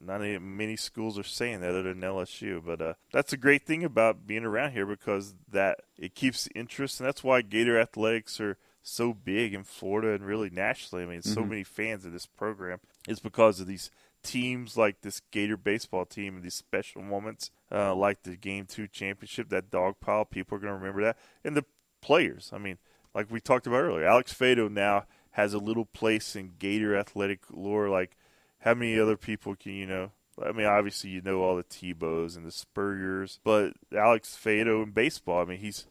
[0.00, 3.66] Not any, many schools are saying that other than LSU, but uh, that's a great
[3.66, 8.40] thing about being around here because that it keeps interest, and that's why Gator athletics
[8.40, 11.04] are so big in Florida and really nationally.
[11.04, 13.90] I mean, so many fans of this program is because of these
[14.22, 18.88] teams like this Gator baseball team and these special moments, uh, like the Game Two
[18.88, 20.24] championship, that dog pile.
[20.24, 21.66] People are going to remember that, and the
[22.00, 22.50] players.
[22.54, 22.78] I mean,
[23.14, 27.40] like we talked about earlier, Alex Faedo now has a little place in Gator athletic
[27.50, 27.88] lore.
[27.88, 28.16] Like,
[28.60, 30.10] how many other people can you know?
[30.42, 34.90] I mean, obviously you know all the Tebows and the Spurriers, but Alex Faedo in
[34.92, 35.42] baseball.
[35.42, 35.86] I mean, he's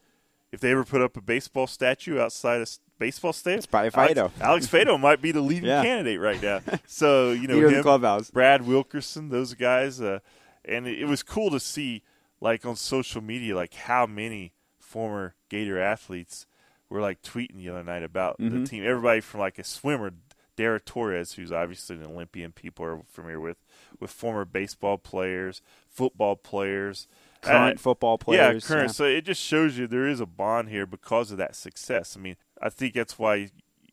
[0.52, 3.92] if they ever put up a baseball statue outside a s- baseball stadium, It's probably
[3.94, 4.32] Alex, Faedo.
[4.42, 5.84] Alex Faedo might be the leading Yeah.
[5.84, 6.62] candidate right now.
[6.88, 8.32] So you know Leader the him, clubhouse.
[8.32, 10.20] Brad Wilkerson, those guys, uh,
[10.66, 12.02] and it, it was cool to see,
[12.42, 16.48] like on social media, like how many former Gator athletes
[16.90, 18.64] were like tweeting the other night about Mm-hmm.
[18.64, 18.84] the team.
[18.86, 20.12] Everybody from like a swimmer,
[20.56, 23.58] Dara Torres, who's obviously an Olympian, people are familiar with,
[24.00, 27.08] with former baseball players, football players,
[27.42, 28.64] Current Uh, football players.
[28.64, 28.92] yeah, current.
[28.94, 32.18] So it just shows you there is a bond here because of that success.
[32.18, 33.50] I mean, I think that's why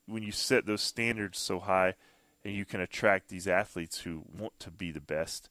[0.06, 1.94] when you set those standards so high,
[2.44, 5.48] and you can attract these athletes who want to be the best,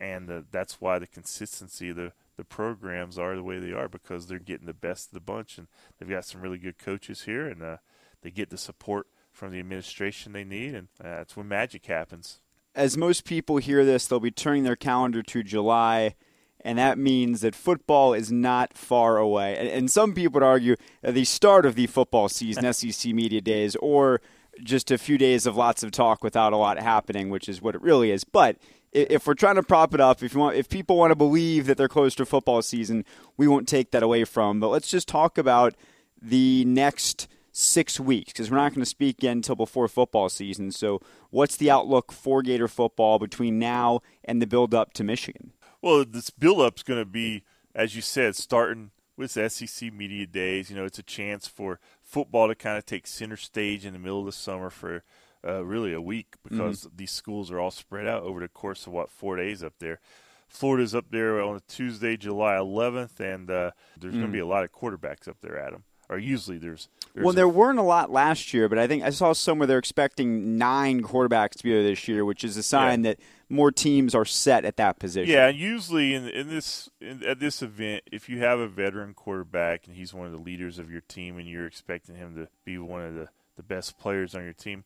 [0.00, 3.88] and uh, that's why the consistency of the the programs are the way they are
[3.88, 5.68] because they're getting the best of the bunch, and
[5.98, 7.76] they've got some really good coaches here, and uh,
[8.22, 12.40] they get the support from the administration they need, and uh, that's when magic happens.
[12.74, 16.14] As most people hear this, they'll be turning their calendar to July,
[16.60, 19.56] and that means that football is not far away.
[19.56, 23.76] And, and some people would argue the start of the football season, SEC Media Days,
[23.76, 24.20] or
[24.62, 27.74] just a few days of lots of talk without a lot happening, which is what
[27.74, 28.24] it really is.
[28.24, 28.56] But
[28.96, 31.66] if we're trying to prop it up, if you want, if people want to believe
[31.66, 33.04] that they're close to football season,
[33.36, 34.58] we won't take that away from.
[34.58, 35.74] But let's just talk about
[36.20, 40.72] the next six weeks because we're not going to speak again until before football season.
[40.72, 45.52] So, what's the outlook for Gator football between now and the build up to Michigan?
[45.82, 47.44] Well, this build up's going to be,
[47.74, 50.70] as you said, starting with SEC media days.
[50.70, 53.98] You know, it's a chance for football to kind of take center stage in the
[53.98, 55.02] middle of the summer for
[55.46, 56.96] uh, really a week because mm-hmm.
[56.96, 60.00] these schools are all spread out over the course of what four days up there.
[60.48, 64.20] Florida's up there on a Tuesday, July 11th, and uh, there's mm-hmm.
[64.20, 65.84] going to be a lot of quarterbacks up there, Adam.
[66.08, 69.10] Or usually there's, there's well, there weren't a lot last year, but I think I
[69.10, 73.02] saw somewhere they're expecting nine quarterbacks to be there this year, which is a sign
[73.02, 73.10] yeah.
[73.10, 75.32] that more teams are set at that position.
[75.32, 79.88] Yeah, usually in, in this in, at this event, if you have a veteran quarterback
[79.88, 82.78] and he's one of the leaders of your team, and you're expecting him to be
[82.78, 84.84] one of the, the best players on your team,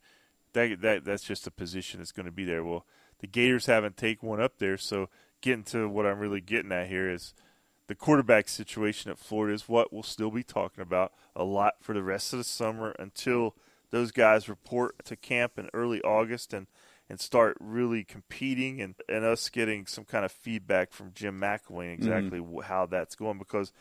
[0.53, 2.65] that that that's just a position that's going to be there.
[2.65, 2.87] Well,
[3.21, 5.09] the Gators haven't taken one up there, so
[5.41, 7.35] getting to what I'm really getting at here is
[7.87, 11.93] the quarterback situation at Florida is what we'll still be talking about a lot for
[11.93, 13.57] the rest of the summer until
[13.91, 16.67] those guys report to camp in early August and
[17.09, 21.93] and start really competing and, and us getting some kind of feedback from Jim McElwain
[21.93, 22.61] exactly mm-hmm.
[22.61, 23.73] how that's going because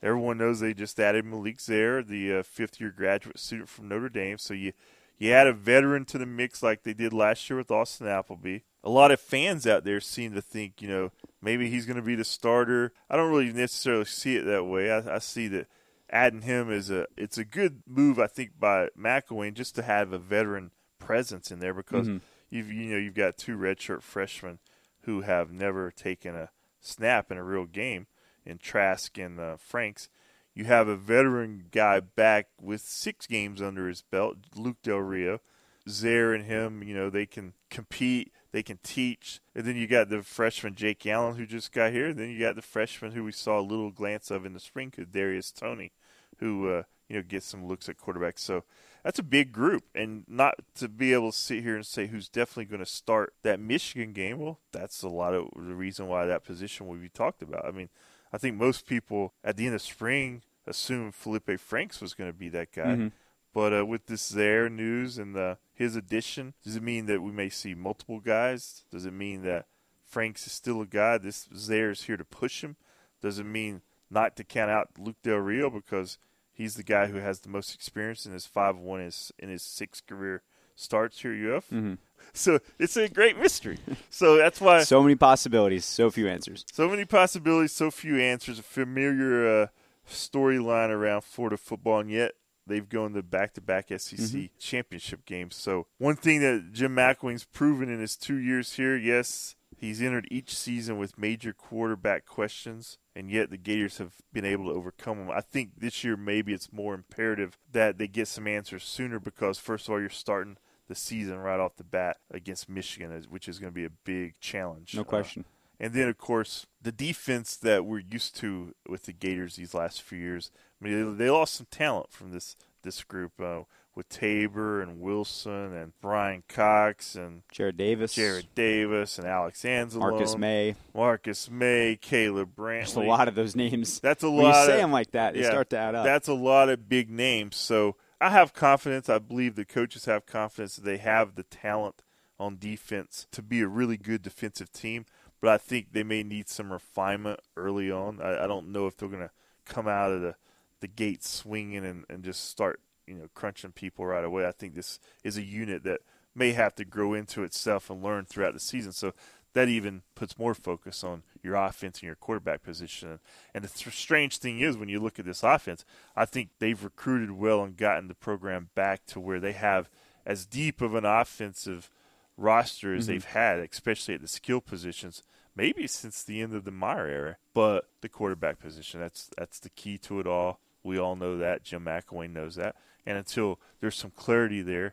[0.00, 4.08] everyone knows they just added Malik Zaire, the uh, fifth year graduate student from Notre
[4.08, 4.38] Dame.
[4.38, 4.72] So you
[5.18, 8.58] you add a veteran to the mix like they did last year with Austin Appleby.
[8.84, 11.10] A lot of fans out there seem to think, you know,
[11.42, 12.92] maybe he's going to be the starter.
[13.10, 14.90] I don't really necessarily see it that way.
[14.90, 15.68] I, I see that
[16.10, 20.12] adding him is a it's a good move, I think, by McElwain just to have
[20.12, 22.18] a veteran presence in there because mm-hmm.
[22.50, 24.58] you've you know you've got two redshirt freshmen
[25.02, 26.50] who have never taken a
[26.80, 28.06] snap in a real game
[28.44, 30.08] in Trask and uh, Franks
[30.56, 35.40] you have a veteran guy back with six games under his belt, Luke Del Rio.
[35.88, 39.40] Zaire and him, you know, they can compete, they can teach.
[39.54, 42.08] And then you got the freshman Jake Allen who just got here.
[42.08, 44.58] And then you got the freshman who we saw a little glance of in the
[44.58, 45.92] spring, Darius Toney,
[46.38, 48.38] who uh, you know gets some looks at quarterback.
[48.38, 48.64] So
[49.04, 52.28] that's a big group, and not to be able to sit here and say who's
[52.28, 54.38] definitely going to start that Michigan game.
[54.38, 57.64] Well, that's a lot of the reason why that position will be talked about.
[57.64, 57.90] I mean,
[58.32, 62.36] I think most people at the end of spring assumed Feleipe Franks was going to
[62.36, 62.82] be that guy.
[62.82, 63.08] Mm-hmm.
[63.54, 67.32] But uh, with this Zaire news and the, his addition, does it mean that we
[67.32, 68.84] may see multiple guys?
[68.90, 69.66] Does it mean that
[70.04, 71.16] Franks is still a guy?
[71.18, 72.76] This Zaire is here to push him.
[73.22, 76.18] Does it mean not to count out Luke Del Rio because
[76.52, 80.00] he's the guy who has the most experience in his five one in his six
[80.00, 80.42] career
[80.76, 81.64] starts here at UF?
[81.70, 81.94] Mm-hmm.
[82.32, 83.78] So it's a great mystery.
[84.10, 86.66] So that's why so many possibilities, so few answers.
[86.70, 88.58] So many possibilities, so few answers.
[88.58, 89.62] A familiar.
[89.62, 89.66] Uh,
[90.08, 92.32] storyline around Florida football, and yet
[92.66, 94.44] they've gone to back-to-back SEC mm-hmm.
[94.58, 95.56] championship games.
[95.56, 100.28] So one thing that Jim McElwain's proven in his two years here, yes, he's entered
[100.30, 105.18] each season with major quarterback questions, and yet the Gators have been able to overcome
[105.18, 105.30] them.
[105.30, 109.58] I think this year maybe it's more imperative that they get some answers sooner because
[109.58, 110.56] first of all, you're starting
[110.88, 114.38] the season right off the bat against Michigan, which is going to be a big
[114.40, 114.94] challenge.
[114.94, 115.44] No question.
[115.46, 119.74] Uh, and then, of course, the defense that we're used to with the Gators these
[119.74, 120.50] last few years.
[120.80, 123.62] I mean, they, they lost some talent from this this group uh,
[123.94, 129.98] with Tabor and Wilson and Bryan Cox and Jarrad Davis, Jarrad Davis and Alex Anzalone,
[129.98, 132.94] Marcus Maye, Marcus Maye, Caleb Brantley.
[132.94, 134.00] There's a lot of those names.
[134.00, 134.60] That's a when lot.
[134.60, 136.04] You say of, them like that, they yeah, start to add up.
[136.04, 137.56] That's a lot of big names.
[137.56, 139.08] So I have confidence.
[139.08, 142.02] I believe the coaches have confidence that they have the talent
[142.38, 145.06] on defense to be a really good defensive team
[145.40, 148.20] but I think they may need some refinement early on.
[148.20, 149.30] I, I don't know if they're going to
[149.64, 150.34] come out of the,
[150.80, 154.46] the gate swinging and, and just start you know crunching people right away.
[154.46, 156.00] I think this is a unit that
[156.34, 158.92] may have to grow into itself and learn throughout the season.
[158.92, 159.12] So
[159.56, 163.20] that even puts more focus on your offense and your quarterback position.
[163.54, 165.82] And the th- strange thing is, when you look at this offense,
[166.14, 169.88] I think they've recruited well and gotten the program back to where they have
[170.26, 171.90] as deep of an offensive
[172.36, 173.12] roster as mm-hmm.
[173.12, 175.22] they've had, especially at the skill positions,
[175.54, 177.36] maybe since the end of the Meyer era.
[177.54, 180.60] But the quarterback position, that's that's the key to it all.
[180.82, 181.62] We all know that.
[181.62, 182.76] Jim McElwain knows that.
[183.06, 184.92] And until there's some clarity there,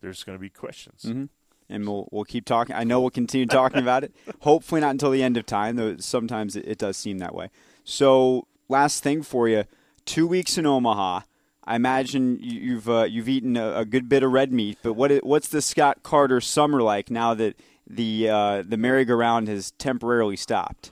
[0.00, 1.02] there's going to be questions.
[1.02, 1.24] Mm-hmm.
[1.68, 2.76] And we'll we'll keep talking.
[2.76, 4.14] I know we'll continue talking about it.
[4.40, 5.96] Hopefully not until the end of time, though.
[5.98, 7.50] Sometimes it, it does seem that way.
[7.84, 9.64] So, last thing for you
[10.04, 11.20] two weeks in Omaha.
[11.66, 15.10] I imagine you've uh, you've eaten a, a, good bit of red meat, but what
[15.24, 17.56] what's the Scott Carter summer like now that
[17.86, 20.90] the uh, the merry-go-round has temporarily stopped?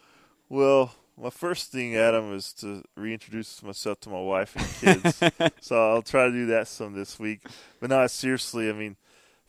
[0.48, 5.20] Well, my first thing, Adam, is to reintroduce myself to my wife and kids.
[5.60, 7.42] so I'll try to do that some this week.
[7.80, 8.96] But no, seriously, I mean,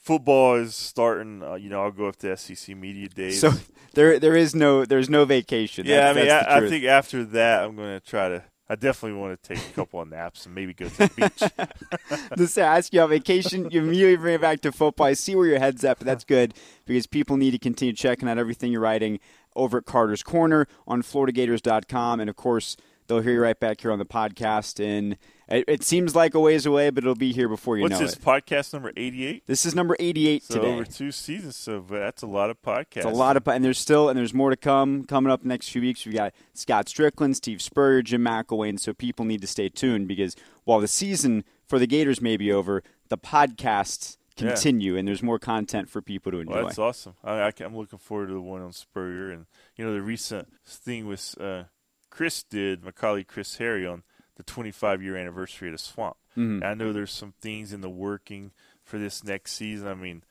[0.04, 1.42] football is starting.
[1.42, 3.42] Uh, you know, I'll go up to SEC media days.
[3.42, 3.52] So
[3.94, 5.86] there, there is no, there's no vacation.
[5.86, 8.44] Yeah, that's, I mean, I, I, think after that, I'm going to try to.
[8.70, 12.18] I definitely want to take a couple of naps and maybe go to the beach.
[12.38, 15.06] Just to ask you on vacation, you immediately bring it back to football.
[15.06, 16.54] I see where your head's at, but that's good
[16.86, 19.20] because people need to continue checking out everything you're writing
[19.56, 22.78] over at Carter's Corner on FloridaGators.com, and of course
[23.08, 24.84] they'll hear you right back here on the podcast.
[24.84, 25.18] And
[25.48, 28.00] it, it seems like a ways away, but it'll be here before you What's know
[28.00, 28.22] this, it.
[28.22, 29.46] podcast number 88?
[29.46, 30.74] This is number 88 so today.
[30.74, 32.98] over two seasons, so that's a lot of podcasts.
[32.98, 35.70] It's a lot of, and there's still, and there's more to come coming up next
[35.70, 36.06] few weeks.
[36.06, 40.36] We got Scott Stricklin, Steve Spurrier, Jim McElwain, so people need to stay tuned because
[40.64, 45.00] while the season for the Gators may be over, the podcasts continue, yeah.
[45.00, 46.56] and there's more content for people to enjoy.
[46.56, 47.16] Well, that's awesome.
[47.24, 51.08] I, am looking forward to the one on Spurrier, and you know the recent thing
[51.08, 51.64] with uh,
[52.10, 54.04] Chris did, my colleague Chris Harry on
[54.36, 56.18] the 25 year anniversary of the Swamp.
[56.38, 56.64] Mm-hmm.
[56.64, 58.52] I know there's some things in the working
[58.84, 59.88] for this next season.
[59.88, 60.24] I mean,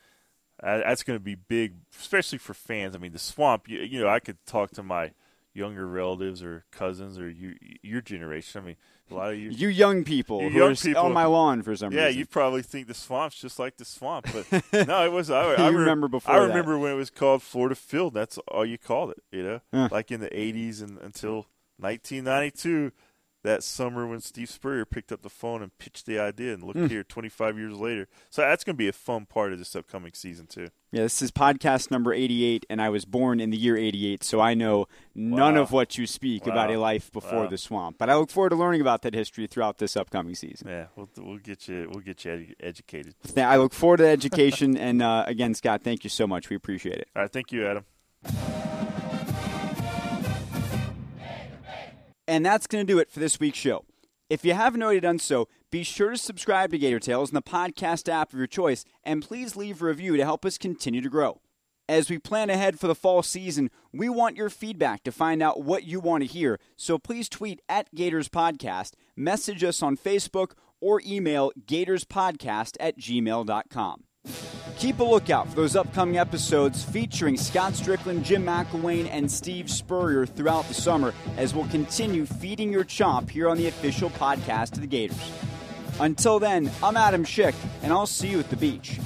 [0.60, 2.94] that's going to be big, especially for fans.
[2.94, 3.68] I mean, the Swamp.
[3.68, 5.12] You, you know, I could talk to my
[5.54, 8.62] younger relatives or cousins or you, your generation.
[8.62, 8.76] I mean,
[9.10, 11.62] a lot of you, you young people you who young are people, on my lawn
[11.62, 12.18] for some yeah, reason.
[12.18, 15.30] you probably think the swamp's just like the swamp, but no, it was.
[15.30, 16.34] I, I remember before.
[16.34, 16.78] I remember that.
[16.78, 18.14] when it was called Florida Field.
[18.14, 19.22] That's all you called it.
[19.30, 21.46] You know, like in the '80s and until
[21.78, 22.92] 1992
[23.42, 26.76] that summer when Steve Spurrier picked up the phone and pitched the idea, and look
[26.76, 26.90] mm.
[26.90, 28.08] here, 25 years later.
[28.30, 30.68] So that's going to be a fun part of this upcoming season too.
[30.92, 34.40] Yeah, this is podcast number 88, and I was born in the year 88, so
[34.40, 35.62] I know none wow.
[35.62, 36.52] of what you speak wow.
[36.52, 37.48] about a life before wow.
[37.48, 37.96] the swamp.
[37.98, 40.68] But I look forward to learning about that history throughout this upcoming season.
[40.68, 43.14] Yeah, we'll, we'll get you we'll get you educated.
[43.34, 46.50] Yeah, I look forward to education, and uh, again, Scott, thank you so much.
[46.50, 47.08] We appreciate it.
[47.16, 48.88] All right, thank you, Adam.
[52.26, 53.84] And that's going to do it for this week's show.
[54.30, 57.42] If you haven't already done so, be sure to subscribe to Gator Tales in the
[57.42, 61.10] podcast app of your choice, and please leave a review to help us continue to
[61.10, 61.40] grow.
[61.88, 65.62] As we plan ahead for the fall season, we want your feedback to find out
[65.62, 70.52] what you want to hear, so please tweet at Gators Podcast, message us on Facebook,
[70.80, 74.04] or email gatorspodcast at gmail.com.
[74.82, 80.26] Keep a lookout for those upcoming episodes featuring Scott Stricklin, Jim McElwain, and Steve Spurrier
[80.26, 84.80] throughout the summer as we'll continue feeding your chomp here on the official podcast of
[84.80, 85.30] the Gators.
[86.00, 87.54] Until then, I'm Adam Schick,
[87.84, 88.98] and I'll see you at the beach.